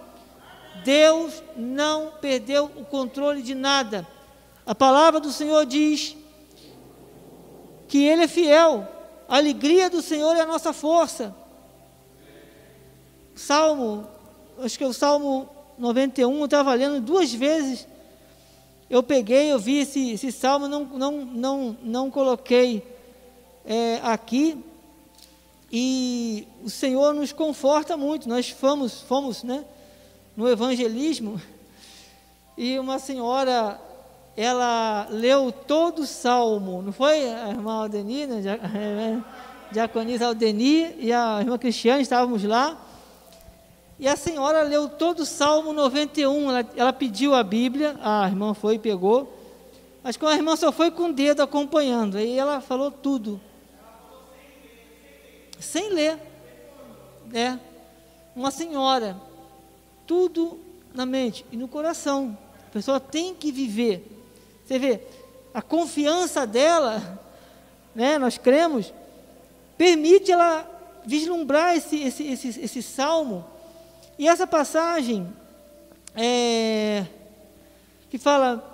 [0.84, 4.08] Deus não perdeu o controle de nada.
[4.66, 6.16] A palavra do Senhor diz
[7.88, 8.88] que Ele é fiel.
[9.28, 11.36] A alegria do Senhor é a nossa força.
[13.36, 14.08] Salmo
[14.60, 17.88] acho que é o Salmo 91, eu estava lendo duas vezes.
[18.90, 22.93] Eu peguei, eu vi esse, esse salmo, não, não, não, não coloquei
[23.66, 24.64] é, aqui.
[25.72, 28.30] E o Senhor nos conforta muito.
[28.30, 29.66] Nós fomos, fomos né,
[30.36, 31.42] no evangelismo
[32.56, 33.80] e uma senhora,
[34.38, 38.42] ela leu todo o salmo, não foi a irmã Aldeni, né,
[39.72, 42.80] diaconisa Aldeni e a irmã Cristiane, estávamos lá.
[44.00, 46.50] E a senhora leu todo o Salmo 91.
[46.50, 49.32] Ela, ela pediu a Bíblia, a irmã foi e pegou.
[50.04, 52.18] Mas com a irmã só foi com o dedo acompanhando.
[52.18, 53.40] Aí ela falou tudo.
[55.64, 56.18] Sem ler.
[57.34, 57.58] É.
[58.36, 59.16] Uma senhora.
[60.06, 60.60] Tudo
[60.94, 62.38] na mente e no coração.
[62.68, 64.06] A pessoa tem que viver.
[64.66, 65.02] Você vê,
[65.54, 67.20] a confiança dela,
[67.94, 68.94] né, nós cremos,
[69.78, 70.70] permite ela
[71.06, 73.46] vislumbrar esse, esse, esse, esse salmo
[74.18, 75.28] e essa passagem
[76.16, 77.06] é,
[78.10, 78.72] que fala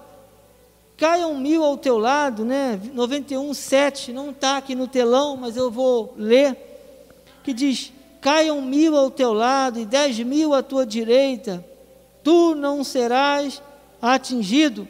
[0.99, 2.79] caiam mil ao teu lado, né?
[2.93, 6.68] 91, 7, não está aqui no telão, mas eu vou ler,
[7.43, 11.65] que diz, caiam mil ao teu lado e dez mil à tua direita,
[12.23, 13.61] tu não serás
[14.01, 14.87] atingido,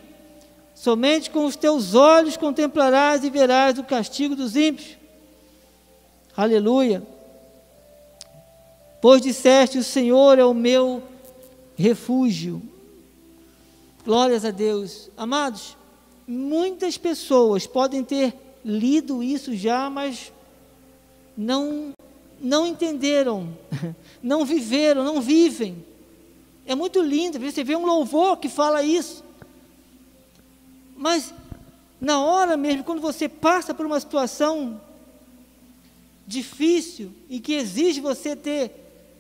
[0.74, 4.98] somente com os teus olhos contemplarás e verás o castigo dos ímpios.
[6.36, 7.04] Aleluia.
[9.02, 11.04] Pois disseste: O Senhor é o meu
[11.76, 12.62] refúgio.
[14.06, 15.10] Glórias a Deus.
[15.16, 15.78] Amados,
[16.28, 18.34] muitas pessoas podem ter
[18.64, 20.32] lido isso já, mas
[21.38, 21.92] não
[22.42, 23.58] não entenderam,
[24.22, 25.86] não viveram, não vivem.
[26.66, 29.24] É muito lindo, você vê um louvor que fala isso.
[30.96, 31.34] Mas
[32.00, 34.80] na hora mesmo, quando você passa por uma situação
[36.26, 38.72] difícil e que exige você ter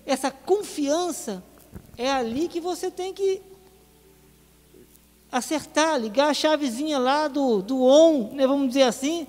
[0.05, 1.43] essa confiança,
[1.97, 3.41] é ali que você tem que
[5.32, 9.27] acertar, ligar a chavezinha lá do, do on, né, vamos dizer assim,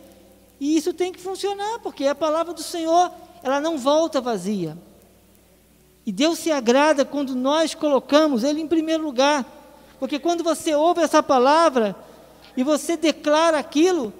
[0.59, 3.11] e isso tem que funcionar, porque a palavra do Senhor,
[3.43, 4.77] ela não volta vazia.
[6.05, 9.45] E Deus se agrada quando nós colocamos Ele em primeiro lugar,
[9.99, 11.95] porque quando você ouve essa palavra
[12.57, 14.13] e você declara aquilo,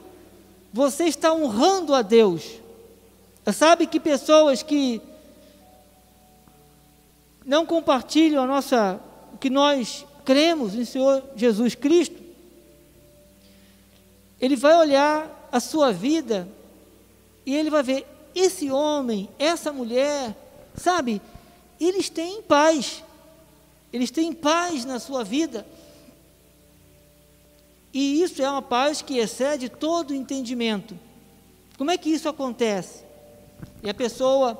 [0.73, 2.61] você está honrando a Deus.
[3.53, 5.01] Sabe que pessoas que
[7.45, 9.01] não compartilham a nossa,
[9.33, 12.21] o que nós cremos em Senhor Jesus Cristo,
[14.41, 16.47] ele vai olhar a sua vida
[17.45, 20.37] e ele vai ver esse homem, essa mulher,
[20.77, 21.21] sabe,
[21.81, 23.03] eles têm paz,
[23.93, 25.67] eles têm paz na sua vida.
[27.93, 30.97] E isso é uma paz que excede todo entendimento.
[31.77, 33.03] Como é que isso acontece?
[33.83, 34.59] E a pessoa,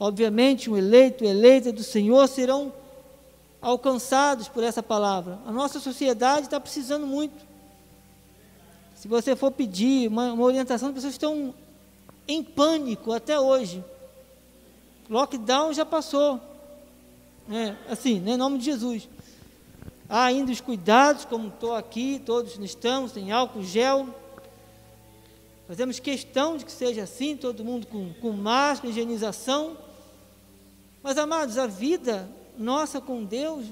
[0.00, 2.72] obviamente, um eleito, eleita do Senhor serão
[3.60, 5.38] alcançados por essa palavra.
[5.46, 7.46] A nossa sociedade está precisando muito.
[8.96, 11.54] Se você for pedir uma, uma orientação, as pessoas estão
[12.28, 13.82] em pânico até hoje.
[15.08, 16.38] Lockdown já passou.
[17.50, 19.08] É, assim, né, em nome de Jesus.
[20.06, 24.06] Há ainda os cuidados, como estou aqui, todos estamos, tem álcool gel.
[25.66, 29.76] Fazemos questão de que seja assim, todo mundo com, com máscara, higienização.
[31.02, 33.66] Mas, amados, a vida nossa com Deus,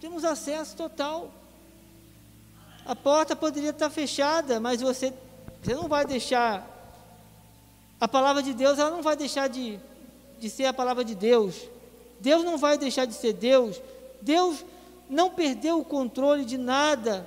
[0.00, 1.30] temos acesso total.
[2.84, 5.12] A porta poderia estar fechada, mas você,
[5.62, 6.71] você não vai deixar.
[8.02, 9.78] A palavra de Deus, ela não vai deixar de,
[10.40, 11.54] de ser a palavra de Deus.
[12.18, 13.80] Deus não vai deixar de ser Deus.
[14.20, 14.64] Deus
[15.08, 17.24] não perdeu o controle de nada.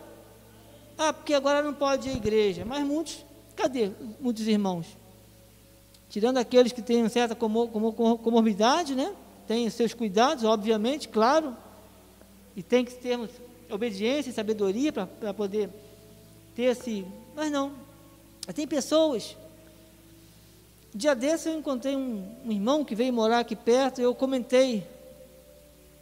[0.98, 2.66] Ah, porque agora não pode ir à igreja.
[2.66, 4.86] Mas muitos, cadê muitos irmãos?
[6.10, 9.16] Tirando aqueles que têm certa comor, comor, comorbidade, né?
[9.48, 11.56] tem seus cuidados, obviamente, claro,
[12.54, 13.30] e tem que termos
[13.72, 15.70] obediência e sabedoria para poder
[16.54, 17.06] ter esse.
[17.34, 17.72] Mas não.
[18.54, 19.38] Tem pessoas.
[20.96, 24.88] Dia desse eu encontrei um, um irmão que veio morar aqui perto, eu comentei.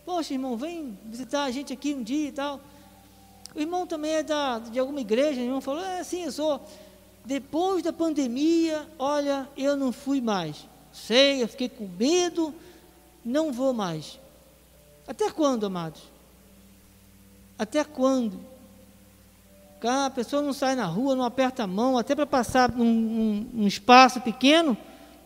[0.06, 2.62] Poxa, irmão, vem visitar a gente aqui um dia e tal.
[3.56, 6.62] O irmão também é da, de alguma igreja, o irmão falou, é sim, eu sou.
[7.26, 10.68] Depois da pandemia, olha, eu não fui mais.
[10.94, 12.54] Sei, eu fiquei com medo,
[13.26, 14.20] não vou mais.
[15.08, 16.04] Até quando, amados?
[17.58, 18.40] Até quando?
[19.86, 23.64] A pessoa não sai na rua, não aperta a mão, até para passar num, um,
[23.64, 24.78] um espaço pequeno,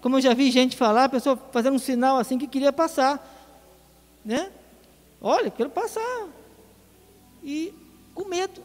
[0.02, 3.24] como eu já vi gente falar, a pessoa fazendo um sinal assim que queria passar.
[4.26, 4.52] Né?
[5.22, 6.28] Olha, quero passar.
[7.44, 7.74] E
[8.14, 8.62] com medo,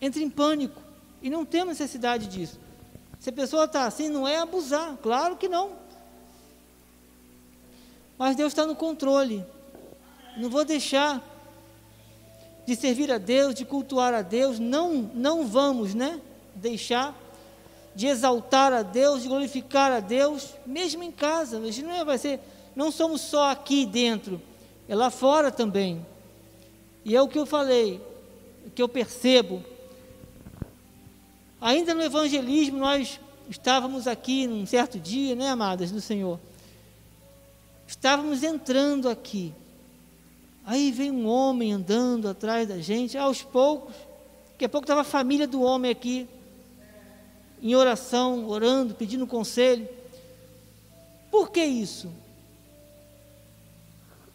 [0.00, 0.80] entra em pânico.
[1.22, 2.60] E não temos necessidade disso.
[3.18, 5.72] Se a pessoa está assim, não é abusar, claro que não.
[8.16, 9.44] Mas Deus está no controle.
[10.36, 11.22] Não vou deixar
[12.68, 14.58] de servir a Deus, de cultuar a Deus.
[14.58, 16.20] Não, não vamos, né?
[16.54, 17.18] Deixar
[17.94, 21.58] de exaltar a Deus, de glorificar a Deus, mesmo em casa.
[21.58, 22.38] A gente não é, vai ser,
[22.76, 24.38] não somos só aqui dentro,
[24.86, 26.04] é lá fora também.
[27.06, 28.02] E é o que eu falei,
[28.66, 29.64] o que eu percebo.
[31.62, 36.38] Ainda no evangelismo nós estávamos aqui num certo dia, né, amadas do Senhor?
[37.86, 39.54] Estávamos entrando aqui.
[40.68, 43.94] Aí vem um homem andando atrás da gente, aos poucos.
[44.50, 46.28] Daqui a pouco estava a família do homem aqui,
[47.62, 49.88] em oração, orando, pedindo conselho.
[51.30, 52.12] Por que isso?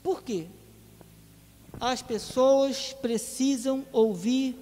[0.02, 0.48] Por quê?
[1.80, 4.58] As pessoas precisam ouvir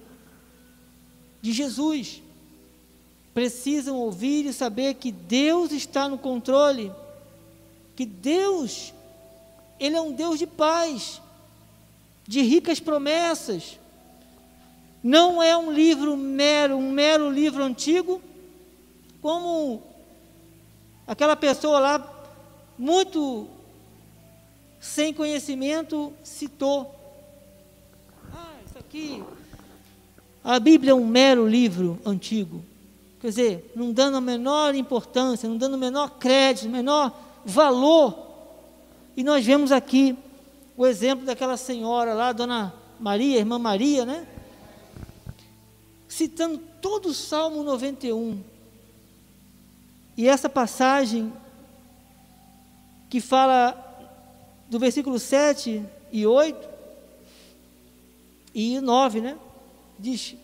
[1.40, 2.20] de Jesus.
[3.32, 6.92] Precisam ouvir e saber que Deus está no controle
[7.94, 8.92] que Deus,
[9.78, 11.20] Ele é um Deus de paz,
[12.32, 13.78] de ricas promessas.
[15.02, 18.22] Não é um livro mero, um mero livro antigo,
[19.20, 19.82] como
[21.06, 22.24] aquela pessoa lá,
[22.78, 23.46] muito
[24.80, 26.98] sem conhecimento, citou.
[28.32, 29.22] Ah, isso aqui.
[30.42, 32.64] A Bíblia é um mero livro antigo.
[33.20, 37.14] Quer dizer, não dando a menor importância, não dando o menor crédito, menor
[37.44, 38.26] valor.
[39.14, 40.16] E nós vemos aqui
[40.76, 44.26] o exemplo daquela senhora lá, Dona Maria, Irmã Maria, né?
[46.08, 48.42] Citando todo o Salmo 91.
[50.16, 51.32] E essa passagem
[53.08, 53.76] que fala
[54.68, 56.68] do versículo 7 e 8
[58.54, 59.38] e 9, né?
[59.98, 60.36] Diz: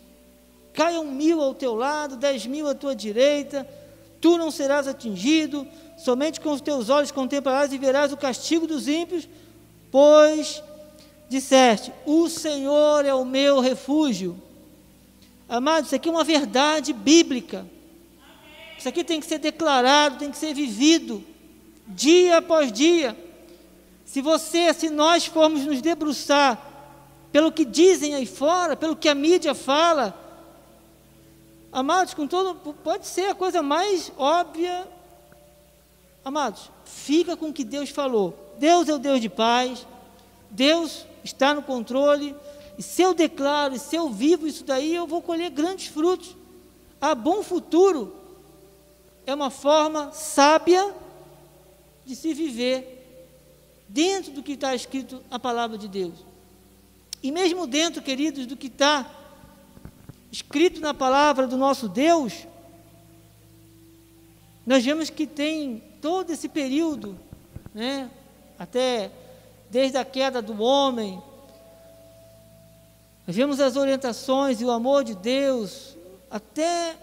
[0.72, 3.68] Caiam mil ao teu lado, dez mil à tua direita,
[4.20, 5.66] tu não serás atingido,
[5.96, 9.28] somente com os teus olhos contemplarás e verás o castigo dos ímpios,
[9.90, 10.62] pois
[11.28, 14.40] disseste: O Senhor é o meu refúgio.
[15.48, 17.66] Amados, isso aqui é uma verdade bíblica.
[18.78, 21.24] Isso aqui tem que ser declarado, tem que ser vivido,
[21.86, 23.16] dia após dia.
[24.04, 26.62] Se você, se nós formos nos debruçar
[27.32, 30.14] pelo que dizem aí fora, pelo que a mídia fala,
[31.72, 34.86] amados, com todo, pode ser a coisa mais óbvia.
[36.24, 38.47] Amados, fica com o que Deus falou.
[38.58, 39.86] Deus é o Deus de paz,
[40.50, 42.34] Deus está no controle,
[42.76, 46.36] e se eu declaro, e se eu vivo isso daí, eu vou colher grandes frutos.
[47.00, 48.14] A bom futuro
[49.26, 50.94] é uma forma sábia
[52.04, 52.94] de se viver
[53.88, 56.14] dentro do que está escrito a palavra de Deus.
[57.22, 59.10] E mesmo dentro, queridos, do que está
[60.30, 62.46] escrito na palavra do nosso Deus,
[64.66, 67.18] nós vemos que tem todo esse período,
[67.74, 68.10] né,
[68.58, 69.10] até
[69.70, 71.22] desde a queda do homem,
[73.26, 75.96] nós vemos as orientações e o amor de Deus,
[76.30, 76.96] até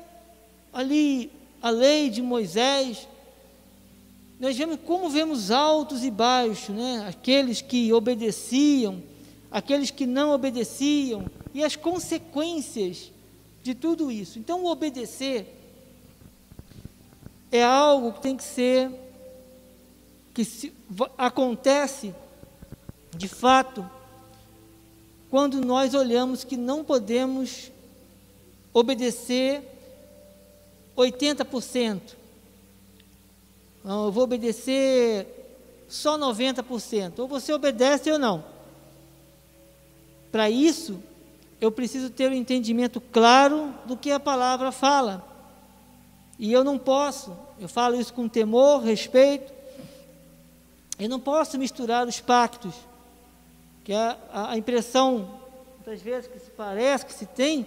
[0.74, 1.32] ali
[1.62, 3.08] a lei de Moisés,
[4.39, 7.06] nós vemos como vemos altos e baixos, né?
[7.08, 9.01] aqueles que obedeciam,
[9.49, 13.12] aqueles que não obedeciam, e as consequências
[13.64, 14.38] de tudo isso.
[14.38, 15.47] Então, o obedecer
[17.51, 18.91] é algo que tem que ser,
[20.36, 20.73] que se,
[21.17, 22.13] acontece
[23.15, 23.89] de fato,
[25.29, 27.71] quando nós olhamos que não podemos
[28.73, 29.63] obedecer
[30.97, 32.01] 80%.
[33.81, 35.25] Não, eu vou obedecer
[35.88, 37.19] só 90%.
[37.19, 38.43] Ou você obedece ou não.
[40.33, 40.99] Para isso,
[41.61, 45.25] eu preciso ter um entendimento claro do que a palavra fala.
[46.38, 49.55] E eu não posso, eu falo isso com temor, respeito,
[50.97, 52.73] eu não posso misturar os pactos,
[53.83, 55.39] que a, a impressão,
[55.75, 57.65] muitas vezes, que se parece, que se tem,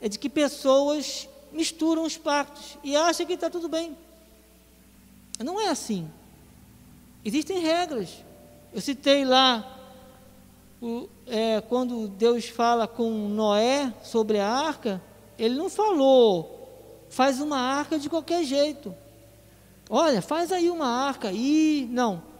[0.00, 3.96] é de que pessoas misturam os pactos e acham que está tudo bem.
[5.38, 6.10] Não é assim.
[7.24, 8.10] Existem regras.
[8.72, 9.78] Eu citei lá
[10.80, 15.00] o, é, quando Deus fala com Noé sobre a arca,
[15.38, 18.94] ele não falou, faz uma arca de qualquer jeito.
[19.88, 22.31] Olha, faz aí uma arca e não.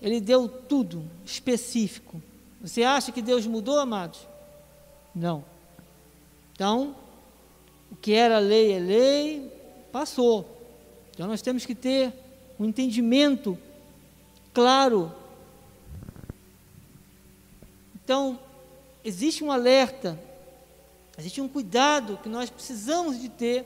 [0.00, 2.22] Ele deu tudo específico.
[2.60, 4.26] Você acha que Deus mudou, amados?
[5.14, 5.44] Não.
[6.52, 6.94] Então,
[7.90, 9.52] o que era lei é lei,
[9.92, 10.56] passou.
[11.12, 12.12] Então nós temos que ter
[12.58, 13.58] um entendimento
[14.52, 15.12] claro.
[17.94, 18.38] Então,
[19.04, 20.18] existe um alerta,
[21.18, 23.64] existe um cuidado que nós precisamos de ter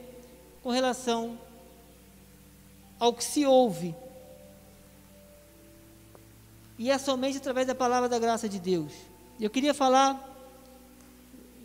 [0.62, 1.39] com relação
[2.99, 3.95] ao que se ouve.
[6.81, 8.91] E é somente através da palavra da graça de Deus.
[9.39, 10.18] Eu queria falar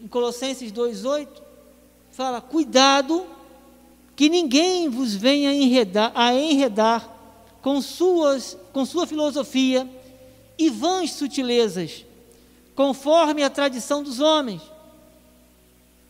[0.04, 1.42] em Colossenses 2:8,
[2.12, 3.26] fala: "Cuidado
[4.14, 7.10] que ninguém vos venha enredar, a enredar
[7.62, 9.90] com, suas, com sua filosofia
[10.58, 12.06] e vãs sutilezas,
[12.76, 14.62] conforme a tradição dos homens,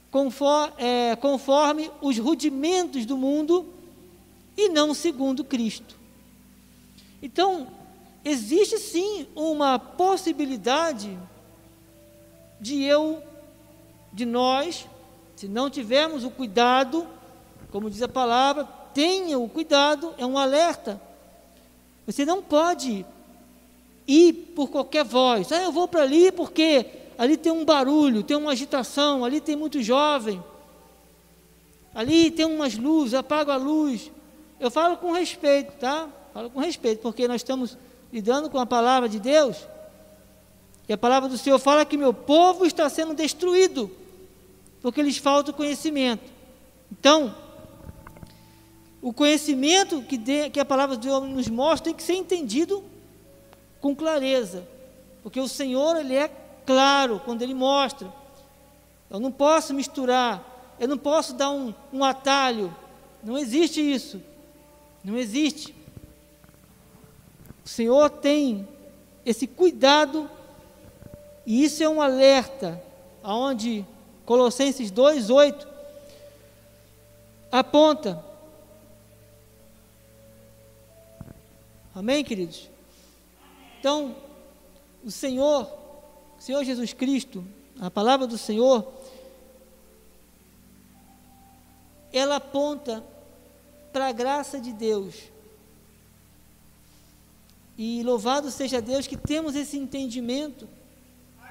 [0.09, 3.67] conforme, é, conforme os rudimentos do mundo
[4.57, 5.95] e não segundo Cristo.
[7.21, 7.84] Então,
[8.25, 11.15] existe sim uma possibilidade
[12.59, 13.21] de eu,
[14.11, 14.87] de nós,
[15.35, 17.07] se não tivermos o cuidado,
[17.71, 20.99] como diz a palavra, tenha o cuidado, é um alerta.
[22.07, 23.05] Você não pode
[24.07, 25.51] ir por qualquer voz.
[25.51, 26.85] Ah, eu vou para ali porque
[27.17, 30.43] ali tem um barulho, tem uma agitação, ali tem muito jovem.
[31.93, 34.11] Ali tem umas luzes, apago a luz.
[34.59, 36.09] Eu falo com respeito, tá?
[36.33, 37.77] Falo com respeito, porque nós estamos
[38.11, 39.67] lidando com a palavra de Deus.
[40.87, 43.91] E a palavra do Senhor fala que meu povo está sendo destruído,
[44.81, 46.23] porque lhes falta o conhecimento.
[46.91, 47.35] Então,
[49.01, 52.83] o conhecimento que, de, que a palavra de Deus nos mostra tem que ser entendido
[53.81, 54.67] com clareza,
[55.21, 56.27] porque o Senhor ele é
[56.65, 58.11] claro quando ele mostra.
[59.09, 62.75] Eu não posso misturar, eu não posso dar um, um atalho,
[63.23, 64.21] não existe isso,
[65.03, 65.75] não existe.
[67.65, 68.67] O Senhor tem
[69.25, 70.29] esse cuidado
[71.45, 72.81] e isso é um alerta,
[73.23, 73.83] aonde
[74.23, 75.67] Colossenses 2:8
[77.51, 78.23] aponta
[81.95, 82.69] Amém, queridos?
[83.79, 84.13] Então,
[85.01, 85.63] o Senhor,
[86.37, 87.41] o Senhor Jesus Cristo,
[87.79, 88.85] a palavra do Senhor,
[92.11, 93.01] ela aponta
[93.93, 95.15] para a graça de Deus.
[97.77, 100.67] E louvado seja Deus que temos esse entendimento,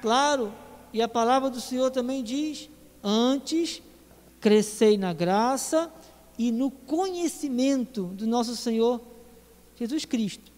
[0.01, 0.51] claro,
[0.91, 2.69] e a palavra do Senhor também diz:
[3.03, 3.81] antes
[4.39, 5.91] crescei na graça
[6.37, 9.01] e no conhecimento do nosso Senhor
[9.77, 10.51] Jesus Cristo.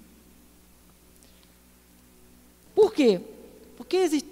[2.73, 3.19] Por quê?
[3.75, 4.23] Porque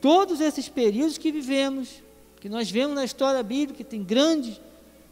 [0.00, 2.02] todos esses períodos que vivemos,
[2.40, 4.60] que nós vemos na história bíblica, que tem grandes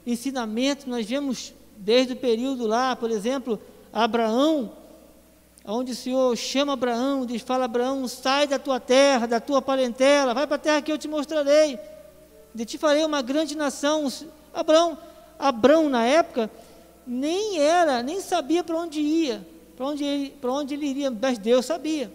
[0.06, 3.60] ensinamentos, nós vemos desde o período lá, por exemplo,
[3.92, 4.72] Abraão,
[5.64, 10.34] onde o Senhor chama Abraão, diz, fala Abraão, sai da tua terra, da tua parentela,
[10.34, 11.78] vai para a terra que eu te mostrarei,
[12.54, 14.10] de te farei uma grande nação.
[14.52, 14.98] Abraão,
[15.38, 16.50] Abraão na época,
[17.06, 19.46] nem era, nem sabia para onde ia,
[19.76, 22.12] para onde, para onde ele iria, mas Deus sabia.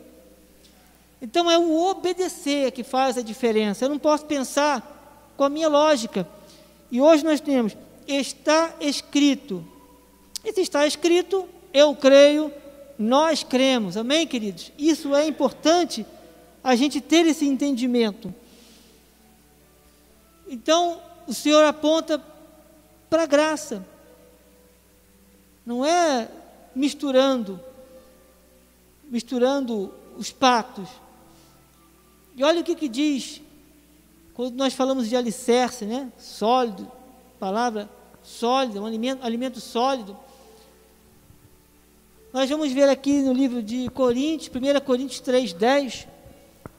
[1.22, 3.86] Então é o obedecer que faz a diferença.
[3.86, 6.28] Eu não posso pensar com a minha lógica.
[6.92, 7.76] E hoje nós temos,
[8.08, 9.66] está escrito.
[10.44, 12.52] E se está escrito, eu creio,
[12.98, 13.98] nós cremos.
[13.98, 14.72] Amém, queridos?
[14.78, 16.06] Isso é importante
[16.64, 18.34] a gente ter esse entendimento.
[20.48, 22.22] Então, o Senhor aponta
[23.10, 23.86] para a graça.
[25.66, 26.30] Não é
[26.76, 27.60] misturando,
[29.06, 30.90] misturando os pactos.
[32.36, 33.42] E olha o que, que diz,
[34.34, 36.12] quando nós falamos de alicerce, né?
[36.18, 36.92] Sólido,
[37.40, 37.90] palavra
[38.22, 40.18] sólida, um alimento, alimento sólido.
[42.36, 46.06] Nós vamos ver aqui no livro de Coríntios, 1 Coríntios 3,10,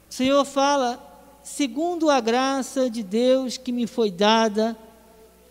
[0.07, 1.03] o Senhor fala,
[1.41, 4.77] segundo a graça de Deus que me foi dada,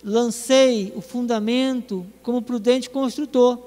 [0.04, 3.58] lancei o fundamento como prudente construtor,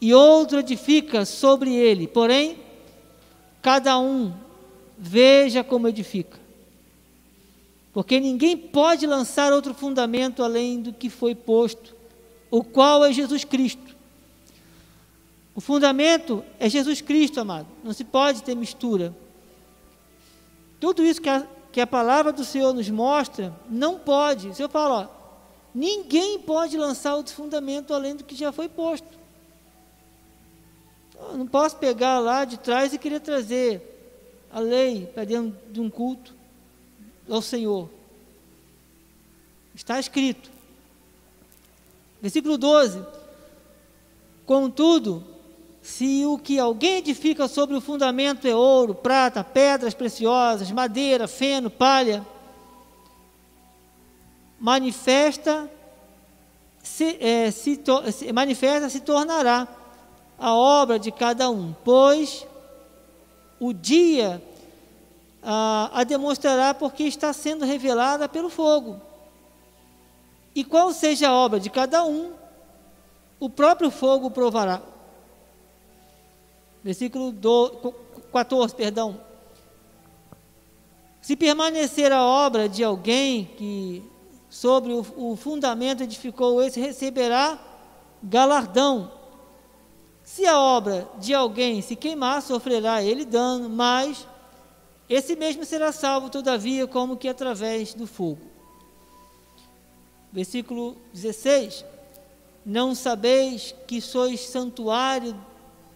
[0.00, 2.56] e outro edifica sobre ele, porém,
[3.60, 4.32] cada um
[4.96, 6.40] veja como edifica.
[7.92, 11.94] Porque ninguém pode lançar outro fundamento além do que foi posto,
[12.50, 13.87] o qual é Jesus Cristo.
[15.58, 17.66] O fundamento é Jesus Cristo, amado.
[17.82, 19.12] Não se pode ter mistura.
[20.78, 24.50] Tudo isso que a, que a palavra do Senhor nos mostra, não pode.
[24.50, 25.08] O Senhor fala, ó,
[25.74, 29.08] ninguém pode lançar outro fundamento além do que já foi posto.
[31.18, 33.82] Eu não posso pegar lá de trás e querer trazer
[34.52, 36.32] a lei para dentro de um culto
[37.28, 37.90] ao Senhor.
[39.74, 40.52] Está escrito.
[42.22, 43.04] Versículo 12.
[44.46, 45.36] Contudo,
[45.88, 51.70] se o que alguém edifica sobre o fundamento é ouro, prata, pedras preciosas, madeira, feno,
[51.70, 52.24] palha,
[54.60, 55.68] manifesta
[56.82, 57.80] se, é, se,
[58.12, 59.66] se, manifesta se tornará
[60.38, 62.46] a obra de cada um, pois
[63.58, 64.42] o dia
[65.42, 69.00] a demonstrará porque está sendo revelada pelo fogo.
[70.54, 72.34] E qual seja a obra de cada um,
[73.40, 74.82] o próprio fogo provará.
[76.82, 77.92] Versículo do,
[78.32, 79.20] 14, perdão.
[81.20, 84.02] Se permanecer a obra de alguém que
[84.48, 87.58] sobre o, o fundamento edificou esse, receberá
[88.22, 89.12] galardão.
[90.22, 94.26] Se a obra de alguém se queimar, sofrerá ele dano, mas
[95.08, 98.42] esse mesmo será salvo, todavia, como que através do fogo.
[100.30, 101.84] Versículo 16:
[102.64, 105.34] Não sabeis que sois santuário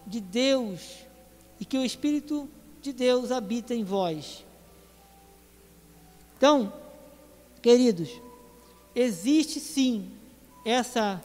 [0.05, 1.05] de Deus
[1.59, 2.49] e que o Espírito
[2.81, 4.43] de Deus habita em vós.
[6.37, 6.73] Então,
[7.61, 8.09] queridos,
[8.93, 10.11] existe sim
[10.65, 11.21] essa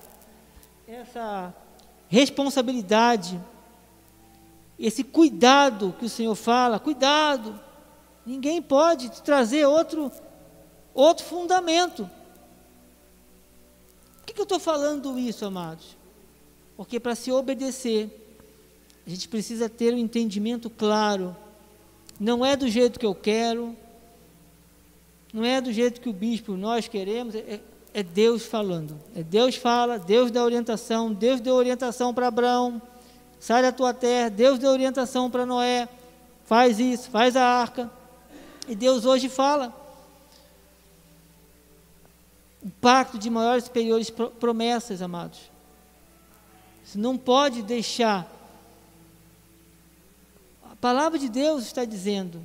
[0.87, 1.55] essa
[2.09, 3.39] responsabilidade,
[4.79, 7.61] esse cuidado que o Senhor fala, cuidado.
[8.25, 10.11] Ninguém pode trazer outro
[10.95, 12.09] outro fundamento.
[14.17, 15.97] Por que, que eu estou falando isso, amados?
[16.77, 18.28] Porque para se obedecer,
[19.09, 21.35] a gente precisa ter um entendimento claro.
[22.21, 23.75] Não é do jeito que eu quero,
[25.33, 27.59] não é do jeito que o bispo nós queremos, é,
[27.95, 29.01] é Deus falando.
[29.17, 32.83] É Deus fala, Deus dá orientação, Deus deu orientação para Abraão,
[33.41, 35.89] sai da tua terra, Deus deu orientação para Noé,
[36.45, 37.91] faz isso, faz a arca.
[38.69, 39.75] E Deus hoje fala.
[42.63, 45.39] O pacto de maiores e superiores promessas, amados.
[46.85, 48.35] Você não pode deixar
[50.79, 52.41] a palavra de Deus está dizendo.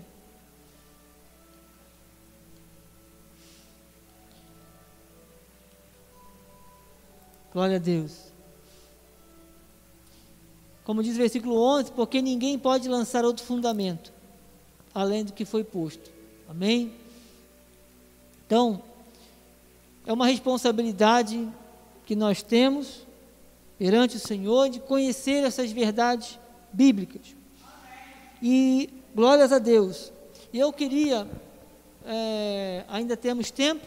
[7.53, 8.31] Glória a Deus.
[10.83, 14.11] Como diz o versículo 11, porque ninguém pode lançar outro fundamento
[14.95, 16.11] além do que foi posto.
[16.49, 16.91] Amém?
[18.45, 18.81] Então,
[20.05, 21.47] é uma responsabilidade
[22.05, 23.05] que nós temos
[23.77, 26.39] perante o Senhor de conhecer essas verdades
[26.71, 27.42] bíblicas.
[28.45, 30.11] E glórias a Deus.
[30.51, 31.25] E eu queria,
[32.05, 33.85] é, ainda temos tempo,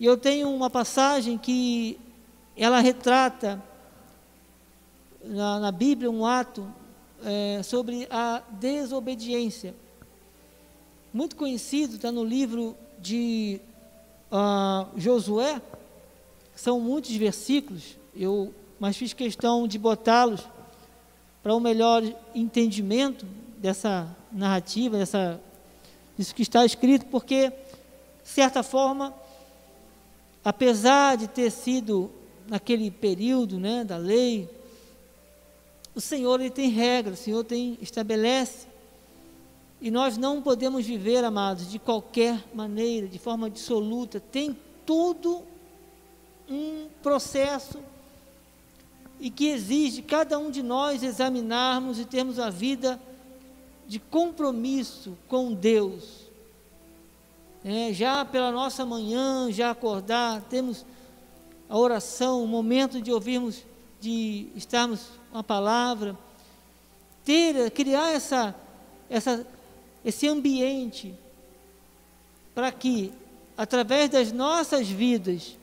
[0.00, 1.96] e eu tenho uma passagem que
[2.56, 3.62] ela retrata
[5.24, 6.66] na, na Bíblia um ato
[7.24, 9.76] é, sobre a desobediência.
[11.14, 13.60] Muito conhecido, está no livro de
[14.32, 15.62] uh, Josué,
[16.52, 20.48] são muitos versículos, eu, mas fiz questão de botá-los
[21.44, 22.02] para um melhor
[22.34, 23.24] entendimento
[23.62, 25.40] dessa narrativa, dessa,
[26.18, 29.14] disso que está escrito, porque, de certa forma,
[30.44, 32.10] apesar de ter sido
[32.48, 34.50] naquele período né, da lei,
[35.94, 38.66] o Senhor ele tem regras, o Senhor tem, estabelece.
[39.80, 44.18] E nós não podemos viver, amados, de qualquer maneira, de forma absoluta.
[44.18, 45.44] Tem tudo
[46.48, 47.78] um processo
[49.20, 53.00] e que exige cada um de nós examinarmos e termos a vida
[53.86, 56.22] de compromisso com Deus.
[57.64, 60.84] É, já pela nossa manhã, já acordar, temos
[61.68, 63.64] a oração, o momento de ouvirmos,
[64.00, 66.18] de estarmos a palavra,
[67.24, 68.54] ter, criar essa,
[69.08, 69.46] essa,
[70.04, 71.14] esse ambiente
[72.54, 73.12] para que,
[73.56, 75.56] através das nossas vidas,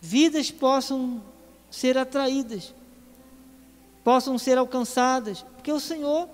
[0.00, 1.22] vidas possam
[1.70, 2.74] ser atraídas,
[4.04, 6.28] possam ser alcançadas, porque o Senhor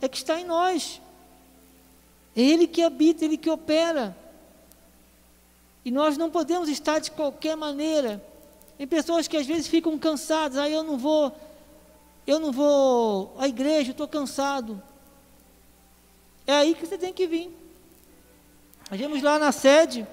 [0.00, 1.00] é que está em nós.
[2.34, 4.16] É Ele que habita, Ele que opera.
[5.84, 8.22] E nós não podemos estar de qualquer maneira.
[8.76, 11.34] Tem pessoas que às vezes ficam cansadas, aí ah, eu não vou,
[12.26, 14.82] eu não vou à igreja, estou cansado.
[16.46, 17.50] É aí que você tem que vir.
[18.90, 20.06] Nós vimos lá na sede,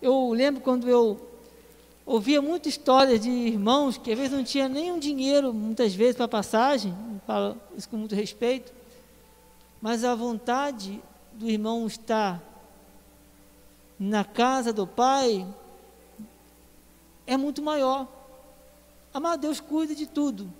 [0.00, 1.20] eu lembro quando eu
[2.06, 6.28] ouvia muita história de irmãos que às vezes não tinha nenhum dinheiro, muitas vezes, para
[6.28, 6.96] passagem,
[7.26, 8.72] falo isso com muito respeito,
[9.82, 11.02] mas a vontade
[11.32, 12.40] do irmão estar
[13.98, 15.46] na casa do Pai
[17.26, 18.06] é muito maior.
[19.12, 20.52] Amado Deus cuida de tudo.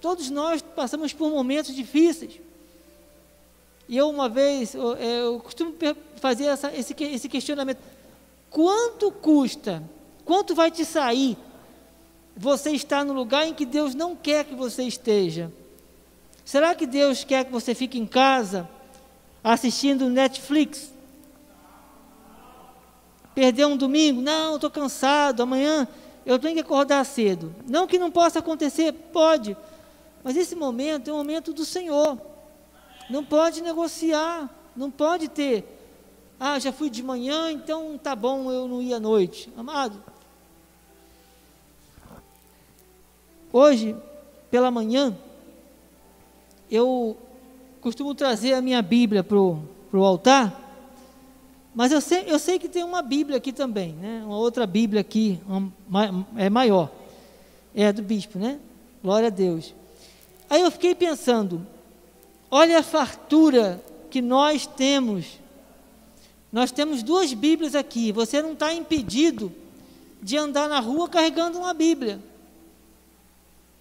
[0.00, 2.40] Todos nós passamos por momentos difíceis.
[3.88, 5.74] E eu, uma vez, eu, eu costumo
[6.16, 7.78] fazer essa, esse, esse questionamento
[8.50, 9.82] Quanto custa?
[10.24, 11.36] Quanto vai te sair
[12.36, 15.52] você estar no lugar em que Deus não quer que você esteja?
[16.44, 18.68] Será que Deus quer que você fique em casa
[19.42, 20.92] assistindo Netflix?
[23.34, 24.20] Perder um domingo?
[24.20, 25.86] Não, estou cansado, amanhã
[26.24, 27.54] eu tenho que acordar cedo.
[27.66, 29.56] Não que não possa acontecer, pode.
[30.22, 32.18] Mas esse momento é um momento do Senhor.
[33.08, 35.77] Não pode negociar, não pode ter
[36.40, 39.50] ah, já fui de manhã, então tá bom, eu não ia à noite.
[39.56, 40.00] Amado,
[43.52, 43.96] hoje,
[44.50, 45.16] pela manhã,
[46.70, 47.16] eu
[47.80, 50.64] costumo trazer a minha Bíblia para o altar,
[51.74, 54.22] mas eu sei, eu sei que tem uma Bíblia aqui também, né?
[54.24, 56.90] uma outra Bíblia aqui, uma, é maior,
[57.74, 58.60] é a do bispo, né?
[59.02, 59.74] Glória a Deus.
[60.48, 61.66] Aí eu fiquei pensando,
[62.50, 65.38] olha a fartura que nós temos
[66.50, 68.10] nós temos duas Bíblias aqui.
[68.12, 69.52] Você não está impedido
[70.22, 72.20] de andar na rua carregando uma Bíblia.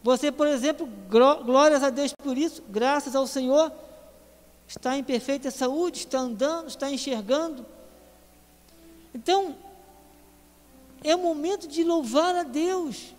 [0.04, 3.72] Você, por exemplo, glórias a Deus por isso, graças ao Senhor,
[4.68, 7.66] está em perfeita saúde, está andando, está enxergando.
[9.14, 9.56] Então,
[11.04, 13.14] é o momento de louvar a Deus,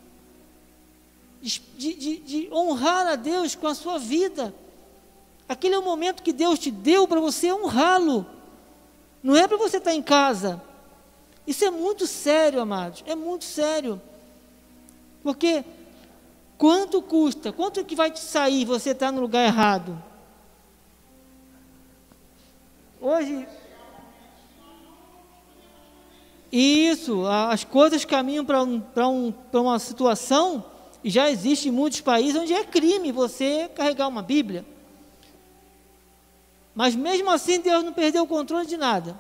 [1.43, 4.55] de, de, de honrar a Deus com a sua vida.
[5.49, 8.27] Aquele é o momento que Deus te deu para você honrá-lo.
[9.23, 10.63] Não é para você estar em casa.
[11.47, 13.03] Isso é muito sério, amados.
[13.07, 14.01] É muito sério.
[15.23, 15.65] Porque
[16.57, 17.53] quanto custa?
[17.53, 20.01] Quanto que vai te sair você estar no lugar errado?
[23.01, 23.47] Hoje.
[26.51, 30.65] Isso, as coisas caminham para um, um, uma situação,
[31.05, 34.65] e já existe em muitos países onde é crime você carregar uma Bíblia.
[36.79, 39.19] Mas mesmo assim, Deus não perdeu o controle de nada.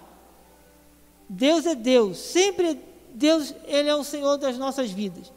[1.28, 2.80] Deus é Deus, sempre
[3.12, 5.32] Deus, Ele é o Senhor das nossas vidas.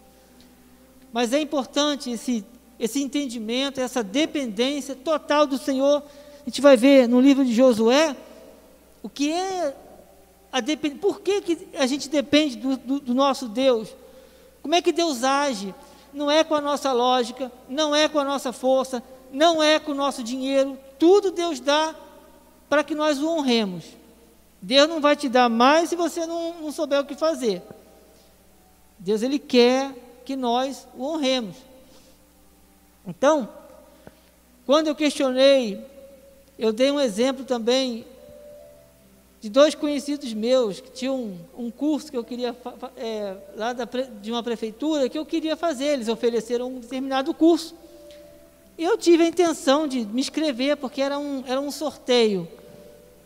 [1.12, 2.46] Mas é importante esse,
[2.80, 6.04] esse entendimento, essa dependência total do Senhor.
[6.42, 8.16] A gente vai ver no livro de Josué
[9.02, 9.76] o que é
[10.52, 11.02] a dependência.
[11.02, 13.90] Por que, que a gente depende do, do, do nosso Deus?
[14.62, 15.74] Como é que Deus age?
[16.14, 19.02] não é com a nossa lógica, não é com a nossa força,
[19.32, 20.78] não é com o nosso dinheiro.
[21.00, 21.96] Tudo Deus dá
[22.72, 23.84] para que nós o honremos.
[24.62, 27.62] Deus não vai te dar mais se você não, não souber o que fazer.
[28.98, 29.94] Deus ele quer
[30.24, 31.58] que nós o honremos.
[33.06, 33.50] Então,
[34.66, 35.86] quando eu questionei,
[36.58, 38.06] eu dei um exemplo também
[39.42, 42.56] de dois conhecidos meus que tinham um, um curso que eu queria
[42.96, 45.88] é, lá da, de uma prefeitura que eu queria fazer.
[45.88, 47.76] Eles ofereceram um determinado curso.
[48.78, 52.48] Eu tive a intenção de me inscrever porque era um, era um sorteio,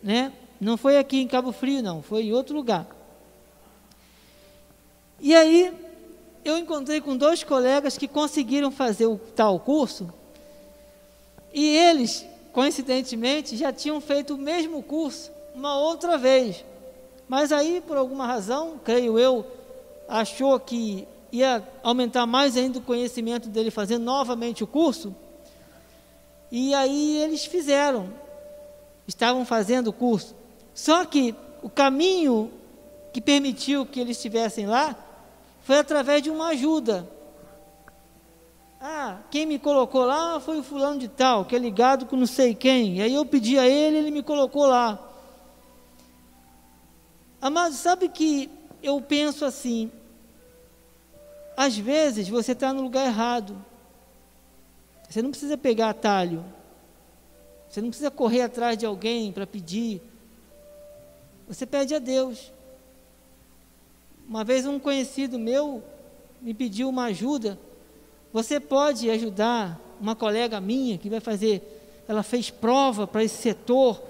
[0.06, 0.32] né?
[0.62, 2.86] Não foi aqui em Cabo Frio, não, foi em outro lugar.
[5.20, 5.74] E aí
[6.46, 10.14] eu encontrei com dois colegas que conseguiram fazer o tal curso
[11.52, 16.64] e eles, coincidentemente, já tinham feito o mesmo curso uma outra vez.
[17.28, 19.44] Mas aí, por alguma razão, creio eu,
[20.08, 25.16] achou que ia aumentar mais ainda o conhecimento dele fazendo novamente o curso.
[26.52, 28.14] E aí eles fizeram,
[29.08, 30.36] estavam fazendo o curso.
[30.74, 32.52] Só que o caminho
[33.14, 34.96] que permitiu que eles estivessem lá
[35.62, 37.10] foi através de uma ajuda.
[38.80, 42.28] Ah, quem me colocou lá foi o fulano de tal, que é ligado com não
[42.28, 42.98] sei quem.
[42.98, 45.00] E aí eu pedi a ele, ele me colocou lá.
[47.42, 48.50] Amado, sabe que
[48.84, 49.92] eu penso assim,
[51.58, 53.64] às vezes você está no lugar errado.
[55.10, 56.44] Você não precisa pegar atalho.
[57.70, 60.02] Você não precisa correr atrás de alguém para pedir.
[61.48, 62.52] Você pede a Deus.
[64.28, 65.84] Uma vez um conhecido meu
[66.42, 67.60] me pediu uma ajuda.
[68.32, 74.02] Você pode ajudar uma colega minha que vai fazer, ela fez prova para esse setor.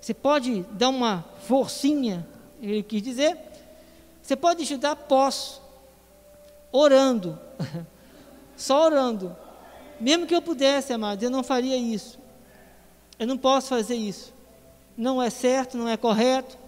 [0.00, 2.26] Você pode dar uma forcinha
[2.70, 3.36] ele quis dizer.
[4.22, 4.96] Você pode ajudar?
[4.96, 5.62] Posso.
[6.72, 7.38] Orando.
[8.56, 9.36] Só orando.
[10.00, 12.18] Mesmo que eu pudesse, amado, eu não faria isso.
[13.24, 14.34] Eu não posso fazer isso.
[14.94, 16.58] Não é certo, não é correto.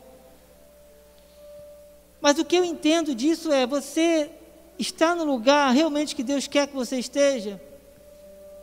[2.18, 4.30] Mas o que eu entendo disso é você
[4.78, 7.60] está no lugar realmente que Deus quer que você esteja.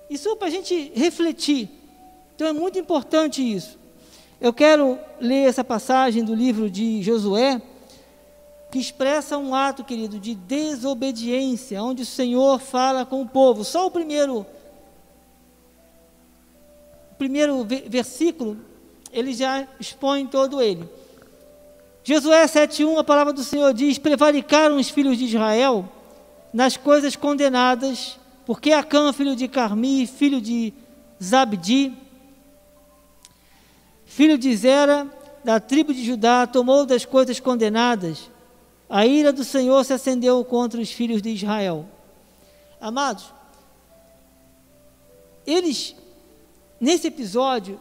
[0.10, 1.70] Isso é para a gente refletir.
[2.34, 3.78] Então é muito importante isso.
[4.42, 7.62] Eu quero ler essa passagem do livro de Josué,
[8.72, 13.64] que expressa um ato, querido, de desobediência, onde o Senhor fala com o povo.
[13.64, 14.48] Só o primeiro,
[17.24, 18.58] primeiro versículo,
[19.10, 20.84] ele já expõe todo ele.
[22.04, 25.90] Josué 7,1, a palavra do Senhor diz: Prevaricaram os filhos de Israel
[26.54, 30.74] nas coisas condenadas, porque Acã, filho de Carmi, filho de
[31.24, 31.94] Zabdi,
[34.06, 35.08] filho de Zera,
[35.46, 38.30] da tribo de Judá, tomou das coisas condenadas,
[38.90, 41.86] a ira do Senhor se acendeu contra os filhos de Israel.
[42.82, 43.34] Amados,
[45.48, 45.96] eles,
[46.84, 47.80] nesse episódio,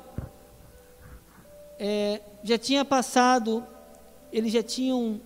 [1.77, 3.67] é, já tinha passado,
[4.33, 5.21] eles já tinham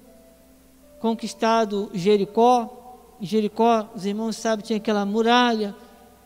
[0.98, 2.72] conquistado Jericó.
[3.20, 5.74] Jericó, os irmãos sabem, tinha aquela muralha,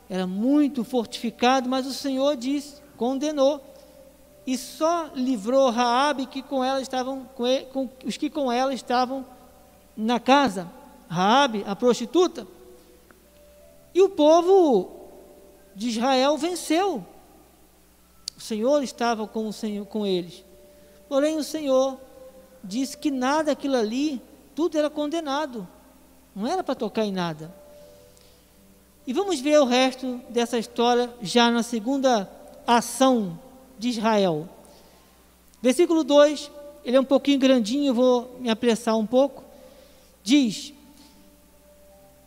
[0.09, 3.61] era muito fortificado, mas o Senhor disse, condenou
[4.47, 9.27] e só livrou Raabe que com ela estavam com, com os que com ela estavam
[9.97, 10.71] na casa.
[11.09, 12.47] Raabe, a prostituta.
[13.93, 15.09] E o povo
[15.75, 17.05] de Israel venceu.
[18.41, 20.43] O Senhor estava com, o Senhor, com eles.
[21.11, 22.01] Porém, o Senhor
[22.65, 24.19] disse que nada aquilo ali,
[24.55, 25.69] tudo era condenado.
[26.35, 27.55] Não era para tocar em nada.
[29.07, 32.31] E vamos ver o resto dessa história já na segunda
[32.67, 33.39] ação
[33.79, 34.49] de Israel.
[35.61, 36.51] Versículo 2,
[36.83, 39.45] ele é um pouquinho grandinho, eu vou me apressar um pouco.
[40.25, 40.73] Diz: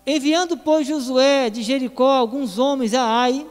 [0.05, 3.47] Enviando, pois, Josué de Jericó alguns homens a Ai,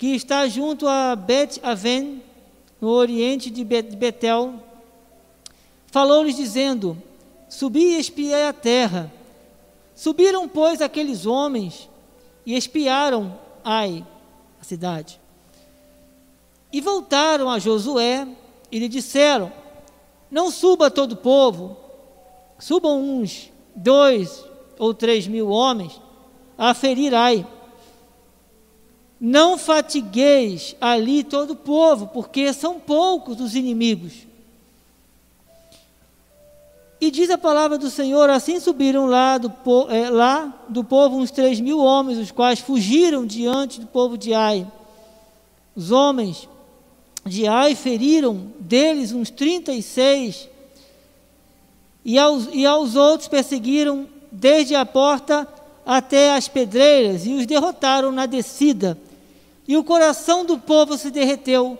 [0.00, 2.22] que está junto a Bet-Aven,
[2.80, 4.54] no oriente de Betel,
[5.88, 6.96] falou-lhes dizendo:
[7.50, 9.12] Subi e espiei a terra.
[9.94, 11.86] Subiram, pois, aqueles homens
[12.46, 14.02] e espiaram Ai,
[14.58, 15.20] a cidade.
[16.72, 18.26] E voltaram a Josué
[18.72, 19.52] e lhe disseram:
[20.30, 21.76] Não suba todo o povo,
[22.58, 24.42] subam uns dois
[24.78, 26.00] ou três mil homens
[26.56, 27.46] a ferir Ai.
[29.20, 34.30] Não fatigueis ali todo o povo, porque são poucos os inimigos.
[36.98, 39.52] E diz a palavra do Senhor: assim subiram lá do,
[39.90, 44.32] é, lá do povo uns três mil homens, os quais fugiram diante do povo de
[44.32, 44.66] Ai.
[45.76, 46.48] Os homens
[47.24, 50.48] de Ai feriram deles uns 36,
[52.04, 55.46] e aos, e aos outros perseguiram desde a porta
[55.84, 58.96] até as pedreiras e os derrotaram na descida.
[59.66, 61.78] E o coração do povo se derreteu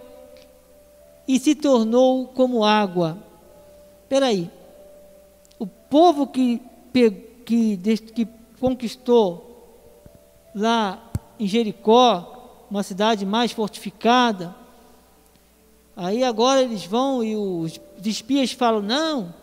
[1.26, 3.18] e se tornou como água.
[4.02, 4.50] Espera aí.
[5.58, 6.60] O povo que,
[7.44, 8.28] que, que
[8.58, 9.50] conquistou
[10.54, 14.54] lá em Jericó, uma cidade mais fortificada,
[15.96, 19.34] aí agora eles vão e os espias falam: não,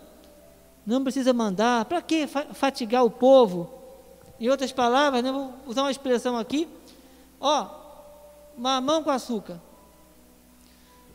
[0.85, 3.69] não precisa mandar, para que fatigar o povo?
[4.39, 6.67] Em outras palavras, né, vou usar uma expressão aqui,
[7.39, 7.67] ó,
[8.57, 9.61] mamão com açúcar.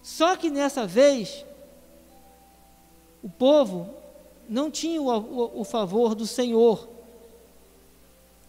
[0.03, 1.45] Só que nessa vez,
[3.23, 3.89] o povo
[4.49, 6.89] não tinha o, o, o favor do Senhor.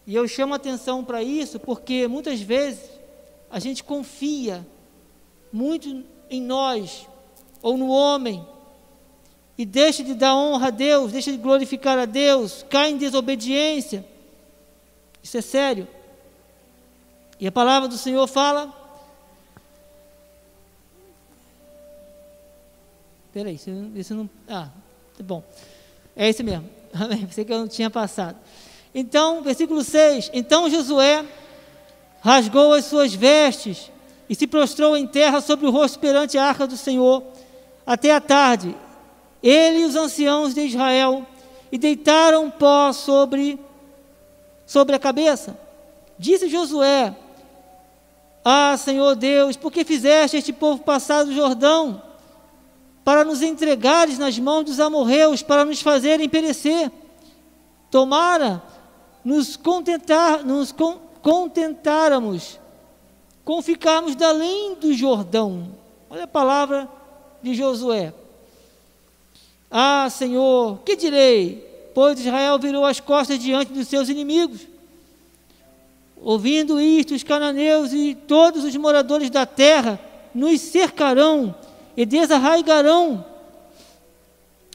[0.05, 2.89] E eu chamo atenção para isso porque muitas vezes
[3.49, 4.65] a gente confia
[5.51, 7.07] muito em nós
[7.61, 8.45] ou no homem
[9.57, 14.05] e deixa de dar honra a Deus, deixa de glorificar a Deus, cai em desobediência.
[15.21, 15.87] Isso é sério.
[17.39, 18.82] E a palavra do Senhor fala
[23.33, 23.55] Peraí,
[23.95, 24.29] isso não.
[24.47, 24.69] Ah,
[25.17, 25.43] tá bom.
[26.15, 26.69] É esse mesmo.
[26.93, 27.25] Amém.
[27.25, 28.37] Pensei que eu não tinha passado.
[28.93, 31.25] Então, versículo 6: Então Josué
[32.21, 33.91] rasgou as suas vestes
[34.29, 37.23] e se prostrou em terra sobre o rosto perante a arca do Senhor
[37.85, 38.75] até a tarde.
[39.41, 41.25] Ele e os anciãos de Israel
[41.71, 43.59] e deitaram pó sobre
[44.65, 45.57] sobre a cabeça.
[46.19, 47.15] Disse Josué:
[48.45, 52.12] Ah, Senhor Deus, por que fizeste este povo passar do Jordão?
[53.03, 56.91] Para nos entregares nas mãos dos amorreus, para nos fazerem perecer.
[57.91, 58.61] Tomara
[59.23, 62.59] nos contentar, nos con, contentáramos
[63.45, 65.75] com ficarmos da além do Jordão.
[66.09, 66.87] Olha a palavra
[67.41, 68.13] de Josué.
[69.69, 71.91] Ah, Senhor, que direi?
[71.93, 74.61] Pois Israel virou as costas diante dos seus inimigos.
[76.21, 79.99] Ouvindo isto, os cananeus e todos os moradores da terra
[80.33, 81.53] nos cercarão
[81.95, 83.25] e desarraigarão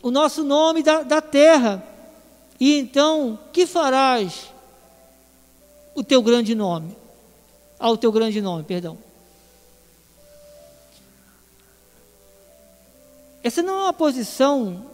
[0.03, 1.83] o nosso nome da, da terra.
[2.61, 4.53] E então, que farás
[5.95, 6.97] o teu grande nome?
[7.79, 8.99] Ao teu grande nome, perdão.
[13.43, 14.85] Essa não é uma posição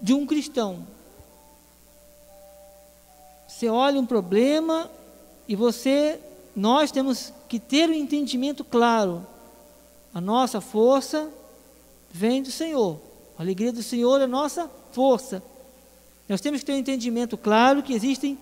[0.00, 0.86] de um cristão.
[3.46, 4.90] Você olha um problema
[5.48, 6.20] e você,
[6.54, 9.26] nós temos que ter um entendimento claro
[10.18, 11.30] a nossa força
[12.10, 12.98] vem do Senhor.
[13.38, 15.40] A alegria do Senhor é a nossa força.
[16.28, 18.36] Nós temos que ter um entendimento claro que existem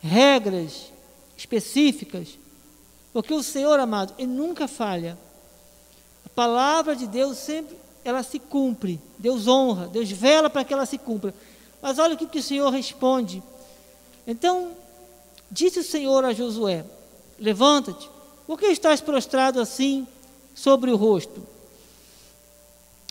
[0.00, 0.92] regras
[1.34, 2.38] específicas,
[3.10, 5.18] porque o Senhor, amado, ele nunca falha.
[6.26, 9.00] A palavra de Deus sempre ela se cumpre.
[9.18, 11.34] Deus honra, Deus vela para que ela se cumpra.
[11.80, 13.42] Mas olha o que, que o Senhor responde.
[14.26, 14.72] Então,
[15.50, 16.84] disse o Senhor a Josué:
[17.38, 18.10] Levanta-te,
[18.46, 20.06] por que estás prostrado assim?
[20.54, 21.46] Sobre o rosto.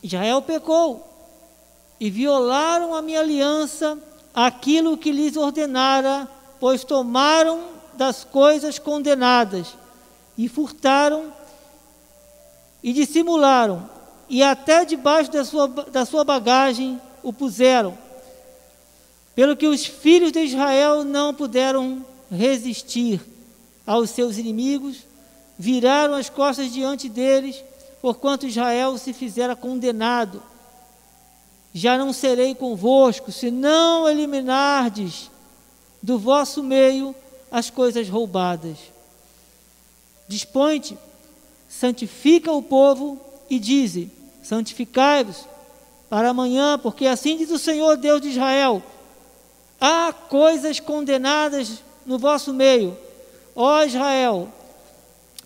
[0.01, 1.05] Israel pecou
[1.99, 3.97] e violaram a minha aliança,
[4.33, 6.27] aquilo que lhes ordenara,
[6.59, 7.61] pois tomaram
[7.93, 9.75] das coisas condenadas
[10.37, 11.33] e furtaram
[12.81, 13.89] e dissimularam,
[14.29, 17.97] e até debaixo da sua, da sua bagagem o puseram.
[19.35, 23.21] Pelo que os filhos de Israel não puderam resistir
[23.85, 25.08] aos seus inimigos,
[25.59, 27.61] viraram as costas diante deles,
[28.01, 30.41] porquanto Israel se fizera condenado.
[31.73, 35.29] Já não serei convosco, se não eliminardes
[36.01, 37.13] do vosso meio
[37.51, 38.77] as coisas roubadas.
[40.29, 40.97] Dispõe-te,
[41.67, 44.09] santifica o povo e dize:
[44.41, 45.43] santificai-vos
[46.09, 48.81] para amanhã, porque assim diz o Senhor Deus de Israel:
[49.79, 52.97] há coisas condenadas no vosso meio.
[53.53, 54.47] Ó Israel,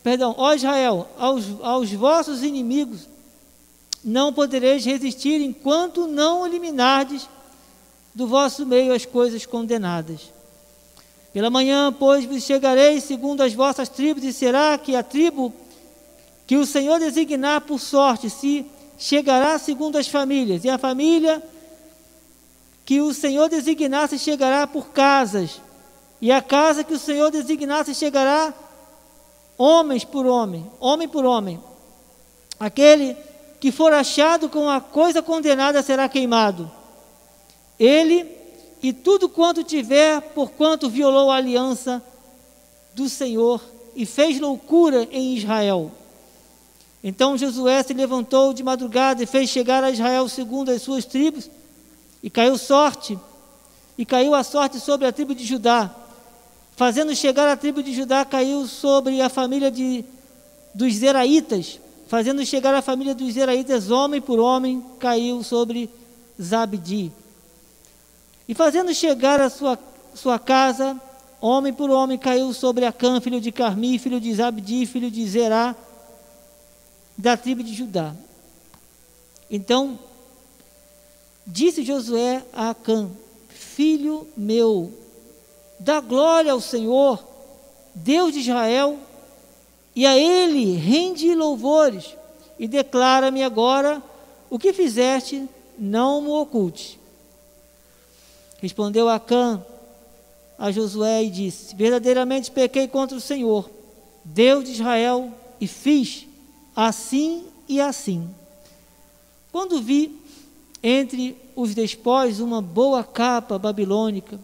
[0.03, 3.07] perdão, ó Israel, aos, aos vossos inimigos
[4.03, 7.29] não podereis resistir enquanto não eliminardes
[8.13, 10.31] do vosso meio as coisas condenadas.
[11.31, 15.53] Pela manhã, pois, vos chegareis segundo as vossas tribos, e será que a tribo
[16.45, 18.65] que o Senhor designar por sorte se
[18.99, 21.41] chegará segundo as famílias, e a família
[22.85, 25.61] que o Senhor designar se chegará por casas,
[26.21, 28.53] e a casa que o Senhor designar se chegará
[29.57, 31.59] homens por homem, homem por homem.
[32.59, 33.15] Aquele
[33.59, 36.69] que for achado com a coisa condenada será queimado.
[37.79, 38.29] Ele
[38.81, 42.03] e tudo quanto tiver, porquanto violou a aliança
[42.93, 43.61] do Senhor
[43.95, 45.91] e fez loucura em Israel.
[47.03, 51.49] Então Josué se levantou de madrugada e fez chegar a Israel segundo as suas tribos,
[52.21, 53.17] e caiu sorte
[53.97, 55.93] e caiu a sorte sobre a tribo de Judá.
[56.75, 60.03] Fazendo chegar a tribo de Judá, caiu sobre a família de,
[60.73, 61.79] dos Zeraitas.
[62.07, 65.89] Fazendo chegar a família dos Zeraitas, homem por homem, caiu sobre
[66.41, 67.11] Zabdi.
[68.47, 69.77] E fazendo chegar a sua,
[70.13, 70.99] sua casa,
[71.39, 75.75] homem por homem, caiu sobre Acã, filho de Carmi, filho de Zabdi, filho de Zerá,
[77.17, 78.15] da tribo de Judá.
[79.49, 79.99] Então,
[81.45, 83.09] disse Josué a Acã:
[83.49, 84.91] Filho meu,
[85.83, 87.21] dá glória ao Senhor,
[87.93, 88.97] Deus de Israel,
[89.93, 92.15] e a Ele rende louvores,
[92.57, 94.01] e declara-me agora
[94.49, 96.97] o que fizeste, não me oculte.
[98.61, 99.63] Respondeu Acã
[100.57, 103.69] a Josué e disse: Verdadeiramente pequei contra o Senhor,
[104.23, 106.25] Deus de Israel, e fiz
[106.73, 108.29] assim e assim.
[109.51, 110.17] Quando vi
[110.81, 114.39] entre os despojos uma boa capa babilônica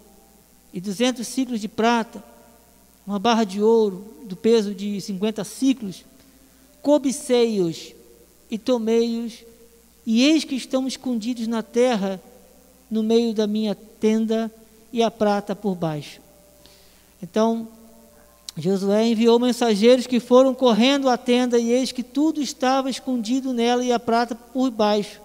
[0.74, 2.24] e duzentos ciclos de prata,
[3.06, 6.06] uma barra de ouro do peso de cinquenta ciclos,
[6.82, 7.94] cobicei-os
[8.50, 9.44] e tomei-os,
[10.06, 12.22] e eis que estão escondidos na terra,
[12.90, 14.52] no meio da minha tenda,
[14.92, 16.20] e a prata por baixo.
[17.22, 17.68] Então,
[18.58, 23.84] Josué enviou mensageiros que foram correndo à tenda, e eis que tudo estava escondido nela
[23.84, 25.22] e a prata por baixo.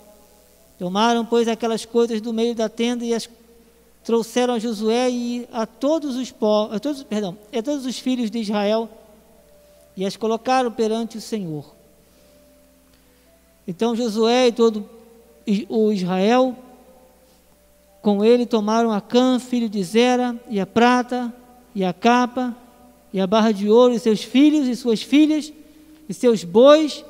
[0.79, 3.29] Tomaram, pois, aquelas coisas do meio da tenda e as
[4.05, 8.31] trouxeram a Josué e a todos os povos, a todos, perdão, a todos os filhos
[8.31, 8.89] de Israel
[9.97, 11.75] e as colocaram perante o Senhor.
[13.67, 14.89] Então Josué e todo
[15.69, 16.57] o Israel
[18.03, 21.33] com ele tomaram a Cã, filho de Zera, e a prata,
[21.75, 22.55] e a capa,
[23.11, 25.51] e a barra de ouro, e seus filhos e suas filhas,
[26.07, 27.03] e seus bois,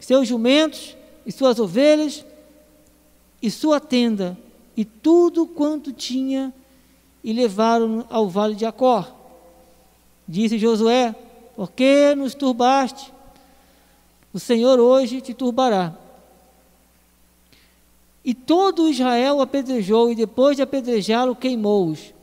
[0.00, 2.24] e seus jumentos, e suas ovelhas,
[3.42, 4.38] e sua tenda,
[4.76, 6.52] e tudo quanto tinha,
[7.22, 9.12] e levaram ao vale de Acor.
[10.26, 11.14] Disse Josué:
[11.54, 13.12] Por que nos turbaste?
[14.32, 15.94] O Senhor hoje te turbará.
[18.24, 22.14] E todo Israel apedrejou, e depois de apedrejá-lo, queimou-os.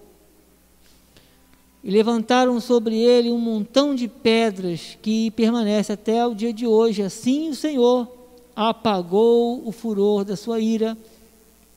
[1.83, 7.01] E levantaram sobre ele um montão de pedras que permanece até o dia de hoje.
[7.01, 8.07] Assim o Senhor
[8.55, 10.97] apagou o furor da sua ira,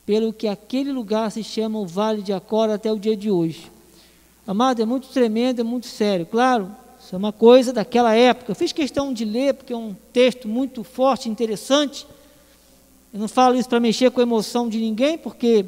[0.05, 3.71] pelo que aquele lugar se chama o Vale de Acora até o dia de hoje.
[4.45, 6.25] Amado, é muito tremendo, é muito sério.
[6.25, 8.51] Claro, isso é uma coisa daquela época.
[8.51, 12.05] Eu fiz questão de ler, porque é um texto muito forte, interessante.
[13.13, 15.65] Eu não falo isso para mexer com a emoção de ninguém, porque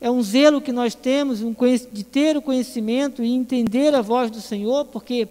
[0.00, 1.54] é um zelo que nós temos um
[1.92, 5.26] de ter o conhecimento e entender a voz do Senhor, porque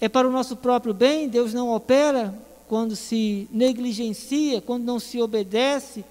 [0.00, 2.34] é para o nosso próprio bem, Deus não opera
[2.66, 6.04] quando se negligencia, quando não se obedece.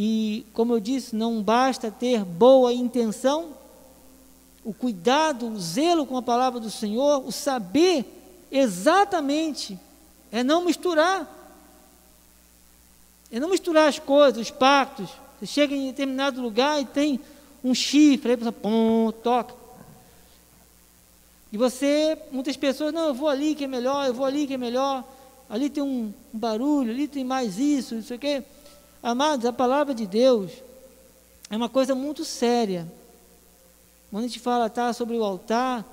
[0.00, 3.48] E, como eu disse, não basta ter boa intenção,
[4.64, 8.04] o cuidado, o zelo com a palavra do Senhor, o saber
[8.48, 9.76] exatamente,
[10.30, 11.26] é não misturar.
[13.32, 15.10] É não misturar as coisas, os pactos.
[15.40, 17.18] Você chega em determinado lugar e tem
[17.64, 19.52] um chifre, aí você pum, toca.
[21.50, 24.54] E você, muitas pessoas, não, eu vou ali que é melhor, eu vou ali que
[24.54, 25.02] é melhor,
[25.50, 28.44] ali tem um, barulho, ali tem mais isso, não sei o quê.
[29.02, 30.52] Amados, a palavra de Deus
[31.48, 32.90] é uma coisa muito séria.
[34.10, 35.84] Quando a gente fala tá, sobre o altar,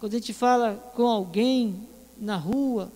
[0.00, 1.86] quando a gente fala com alguém
[2.16, 2.90] na rua,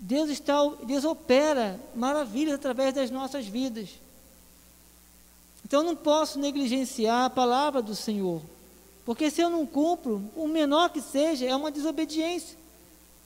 [0.00, 3.90] Deus está, Deus opera maravilhas através das nossas vidas.
[5.64, 8.40] Então eu não posso negligenciar a palavra do Senhor,
[9.04, 12.58] porque se eu não cumpro, o menor que seja, é uma desobediência.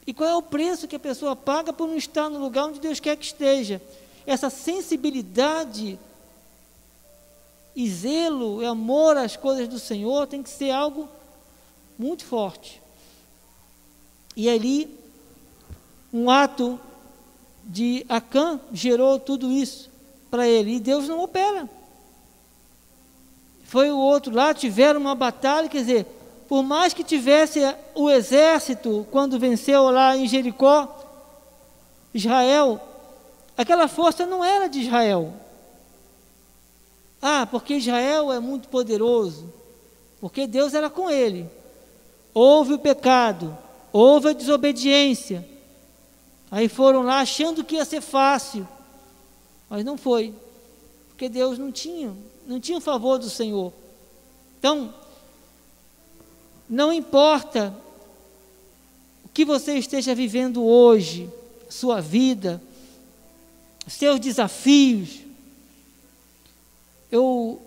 [0.06, 2.80] E qual é o preço que a pessoa paga por não estar no lugar onde
[2.80, 3.80] Deus quer que esteja?
[4.26, 5.98] Essa sensibilidade
[7.74, 11.08] e zelo e amor às coisas do Senhor tem que ser algo
[11.98, 12.82] muito forte.
[14.36, 14.98] E ali
[16.12, 16.78] um ato
[17.64, 19.90] de Acã gerou tudo isso
[20.30, 20.76] para ele.
[20.76, 21.68] E Deus não opera.
[23.64, 26.06] Foi o outro lá, tiveram uma batalha, quer dizer,
[26.46, 27.60] por mais que tivesse
[27.94, 30.94] o exército, quando venceu lá em Jericó,
[32.12, 32.78] Israel,
[33.56, 35.32] aquela força não era de Israel.
[37.20, 39.52] Ah, porque Israel é muito poderoso,
[40.20, 41.48] porque Deus era com ele.
[42.34, 43.56] Houve o pecado,
[43.92, 45.46] houve a desobediência,
[46.52, 48.68] Aí foram lá achando que ia ser fácil,
[49.70, 50.34] mas não foi,
[51.08, 52.14] porque Deus não tinha,
[52.46, 53.72] não tinha o favor do Senhor.
[54.58, 54.92] Então,
[56.68, 57.74] não importa
[59.24, 61.30] o que você esteja vivendo hoje,
[61.70, 62.62] sua vida,
[63.86, 65.20] seus desafios,
[67.10, 67.60] Eu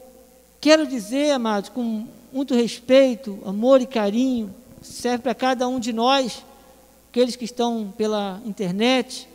[0.59, 6.43] quero dizer, amados, com muito respeito, amor e carinho, serve para cada um de nós,
[7.09, 9.30] aqueles que estão pela internet,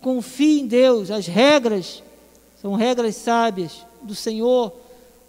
[0.00, 2.02] confie em Deus, as regras
[2.60, 4.72] são regras sábias do Senhor,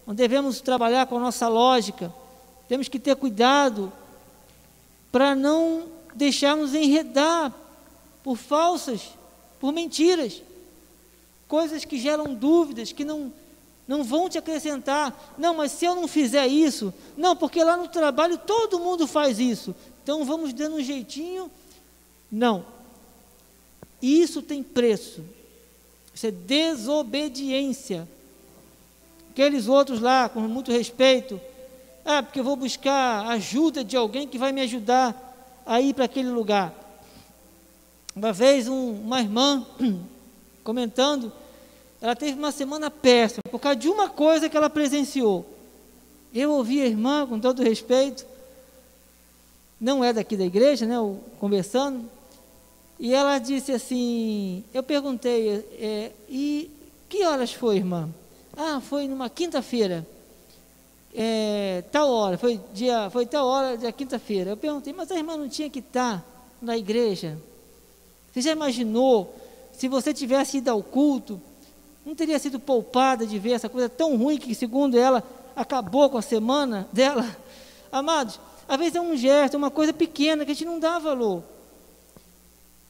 [0.05, 2.11] não devemos trabalhar com a nossa lógica,
[2.67, 3.93] temos que ter cuidado
[5.11, 5.83] para não
[6.15, 7.53] deixarmos enredar
[8.23, 9.01] por falsas,
[9.59, 10.41] por mentiras,
[11.47, 13.31] coisas que geram dúvidas, que não,
[13.87, 15.35] não vão te acrescentar.
[15.37, 19.39] Não, mas se eu não fizer isso, não, porque lá no trabalho todo mundo faz
[19.39, 21.49] isso, então vamos dando um jeitinho.
[22.31, 22.65] Não,
[24.01, 25.23] isso tem preço,
[26.13, 28.07] isso é desobediência.
[29.31, 31.39] Aqueles outros lá, com muito respeito,
[32.03, 36.05] ah, porque eu vou buscar ajuda de alguém que vai me ajudar a ir para
[36.05, 36.73] aquele lugar.
[38.15, 39.65] Uma vez um, uma irmã
[40.67, 41.31] comentando,
[42.01, 45.45] ela teve uma semana péssima por causa de uma coisa que ela presenciou.
[46.33, 48.25] Eu ouvi a irmã com todo respeito,
[49.79, 50.95] não é daqui da igreja, né,
[51.39, 52.03] conversando,
[52.99, 56.69] e ela disse assim, eu perguntei, é, e
[57.07, 58.09] que horas foi, irmã?
[58.57, 60.05] Ah, foi numa quinta-feira.
[61.15, 64.49] É, tal hora, foi dia, foi tal hora, dia quinta-feira.
[64.49, 66.25] Eu perguntei, mas a irmã não tinha que estar
[66.61, 67.37] na igreja?
[68.33, 69.33] Você já imaginou
[69.77, 71.39] se você tivesse ido ao culto,
[72.03, 75.23] não teria sido poupada de ver essa coisa tão ruim que, segundo ela,
[75.55, 77.23] acabou com a semana dela?
[77.91, 81.43] Amados, às vezes é um gesto, uma coisa pequena que a gente não dá valor.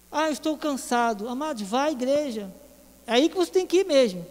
[0.09, 1.27] Ah, eu estou cansado.
[1.27, 2.49] Amados, vá à igreja.
[3.05, 4.25] É aí que você tem que ir mesmo.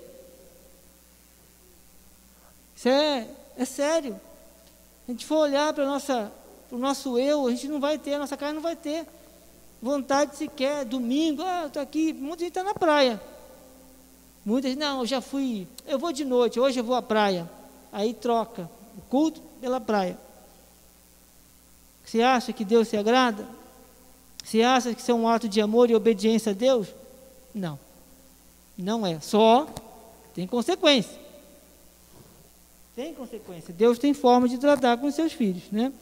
[2.74, 3.28] Isso é,
[3.58, 4.18] é sério.
[5.06, 8.36] A gente for olhar para o nosso eu, a gente não vai ter, a nossa
[8.36, 9.06] carne não vai ter
[9.80, 10.84] vontade sequer.
[10.84, 13.20] Domingo, ah, estou aqui, muita gente está na praia.
[14.44, 17.50] Muita gente, não, eu já fui, eu vou de noite, hoje eu vou à praia.
[17.92, 20.18] Aí troca o culto pela praia.
[22.04, 23.46] Você acha que Deus se agrada?
[24.44, 26.88] Você acha que isso é um ato de amor e obediência a Deus?
[27.52, 27.78] Não.
[28.78, 29.18] Não é.
[29.18, 29.66] Só
[30.32, 31.18] tem consequência.
[32.94, 33.74] Tem consequência.
[33.74, 35.92] Deus tem forma de tratar com os seus filhos, né?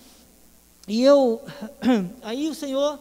[0.86, 1.40] E eu,
[2.22, 3.00] aí o Senhor,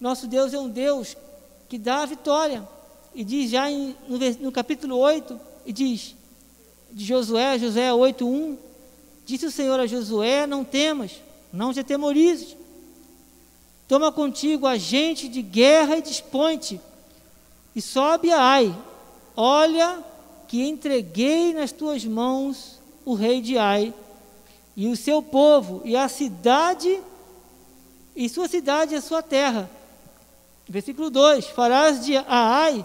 [0.00, 1.16] nosso Deus é um Deus
[1.68, 2.66] que dá a vitória.
[3.14, 6.14] E diz já em, no, no capítulo 8, e diz,
[6.92, 8.56] de Josué, Josué 8.1,
[9.24, 11.12] disse o Senhor a Josué, não temas,
[11.52, 12.56] não te atemorizes.
[13.86, 16.80] Toma contigo agente de guerra e dispõe-te,
[17.74, 18.76] e sobe a Ai.
[19.36, 20.02] Olha
[20.46, 23.94] que entreguei nas tuas mãos o rei de Ai
[24.76, 27.00] e o seu povo e a cidade
[28.14, 29.70] e sua cidade e a sua terra.
[30.68, 32.84] Versículo 2: Farás de Ai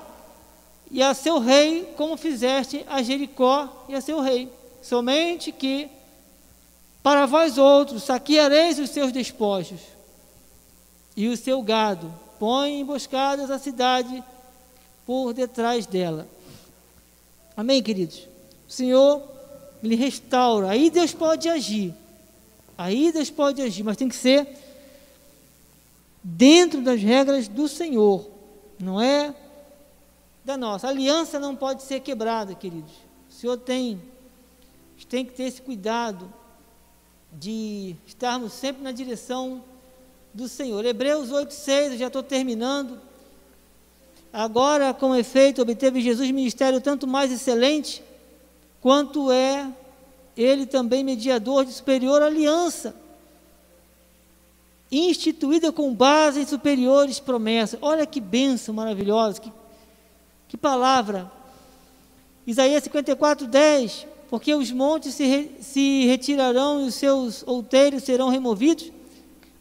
[0.89, 4.49] e a seu rei como fizeste a Jericó e a seu rei.
[4.81, 5.89] Somente que
[7.01, 9.81] para vós outros saqueareis os seus despojos
[11.15, 12.13] e o seu gado.
[12.39, 14.23] Põe emboscadas a cidade
[15.05, 16.27] por detrás dela.
[17.55, 18.27] Amém, queridos?
[18.67, 19.21] O Senhor
[19.81, 20.69] lhe restaura.
[20.69, 21.93] Aí Deus pode agir.
[22.77, 24.47] Aí Deus pode agir, mas tem que ser
[26.23, 28.29] dentro das regras do Senhor,
[28.79, 29.35] não é
[30.45, 30.87] da nossa.
[30.87, 32.93] A aliança não pode ser quebrada, queridos.
[33.29, 34.01] O Senhor tem,
[35.09, 36.31] tem que ter esse cuidado
[37.31, 39.63] de estarmos sempre na direção
[40.33, 40.85] do Senhor.
[40.85, 42.99] Hebreus 8,6, eu já estou terminando.
[44.31, 48.03] Agora, com efeito, obteve Jesus ministério tanto mais excelente,
[48.81, 49.71] quanto é
[50.35, 52.95] ele também mediador de superior aliança,
[54.99, 57.79] instituída com base em superiores promessas.
[57.81, 59.51] Olha que bênção maravilhosa, que,
[60.47, 61.31] que palavra.
[62.45, 64.07] Isaías 54, 10.
[64.29, 68.91] Porque os montes se, re, se retirarão e os seus outeiros serão removidos,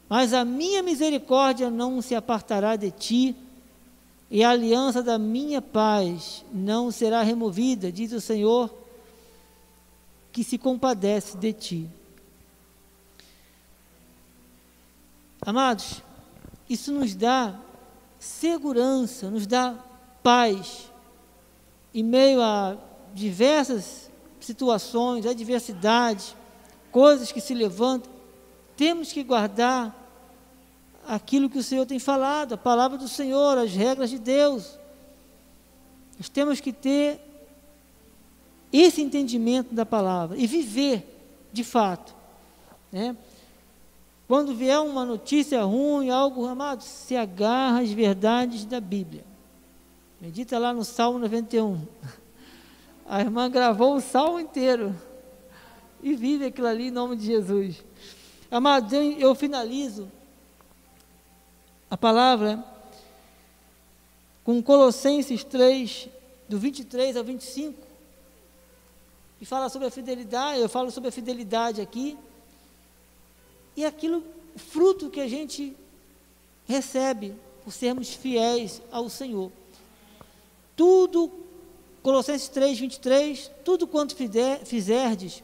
[0.09, 3.37] mas a minha misericórdia não se apartará de ti
[4.31, 8.75] e a aliança da minha paz não será removida, diz o Senhor,
[10.33, 11.91] que se compadece de ti.
[15.45, 16.01] Amados,
[16.69, 17.59] isso nos dá
[18.19, 19.77] segurança, nos dá
[20.23, 20.89] paz
[21.93, 22.77] em meio a
[23.13, 24.11] diversas
[24.41, 26.37] situações, adversidades,
[26.93, 28.11] coisas que se levantam.
[28.77, 29.95] Temos que guardar
[31.07, 34.79] aquilo que o Senhor tem falado, a palavra do Senhor, as regras de Deus.
[36.17, 37.21] Nós temos que ter
[38.73, 41.05] esse entendimento da palavra e viver
[41.53, 42.15] de fato.
[42.91, 43.17] Né?
[44.33, 49.23] Quando vier uma notícia ruim, algo amado, se agarra às verdades da Bíblia.
[50.19, 51.87] Medita lá no Salmo 91.
[53.05, 54.97] A irmã gravou o salmo inteiro
[56.03, 57.85] e vive aquilo ali em nome de Jesus.
[58.51, 60.11] Amados, eu, eu finalizo
[61.91, 62.65] a palavra
[64.45, 66.09] com Colossenses 3,
[66.49, 67.79] do 23 ao 25,
[69.43, 72.17] e fala sobre a fidelidade, eu falo sobre a fidelidade aqui,
[73.77, 74.23] e aquilo,
[74.55, 75.77] o fruto que a gente
[76.67, 77.35] recebe
[77.65, 79.51] por sermos fiéis ao Senhor.
[80.77, 81.31] Tudo,
[82.03, 85.43] Colossenses 3, 23, tudo quanto fizerdes,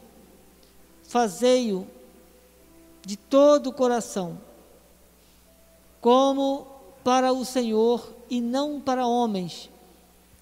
[1.03, 1.87] fazei-o
[3.05, 4.39] de todo o coração,
[6.01, 6.67] como
[7.03, 9.69] para o Senhor e não para homens,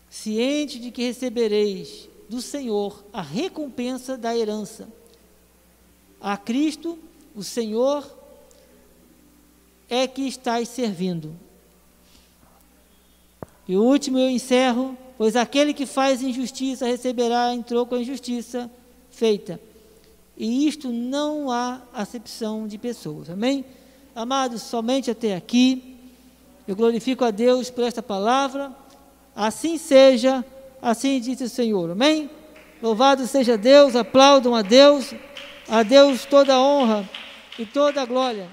[0.10, 4.88] ciente de que recebereis do Senhor a recompensa da herança.
[6.20, 6.98] A Cristo,
[7.38, 8.04] o Senhor,
[9.88, 11.36] é que estáis servindo.
[13.68, 18.72] E o último eu encerro, pois aquele que faz injustiça receberá em troco a injustiça
[19.12, 19.62] feita.
[20.36, 23.30] E isto não há acepção de pessoas.
[23.30, 23.64] Amém?
[24.16, 25.96] Amados, somente até aqui.
[26.68, 28.76] Eu glorifico a Deus por esta palavra.
[29.36, 30.44] Assim seja,
[30.82, 31.92] assim disse o Senhor.
[31.92, 32.32] Amém?
[32.82, 35.14] Louvado seja Deus, aplaudam a Deus,
[35.68, 37.08] a Deus toda a honra
[37.58, 38.48] e toda a glória.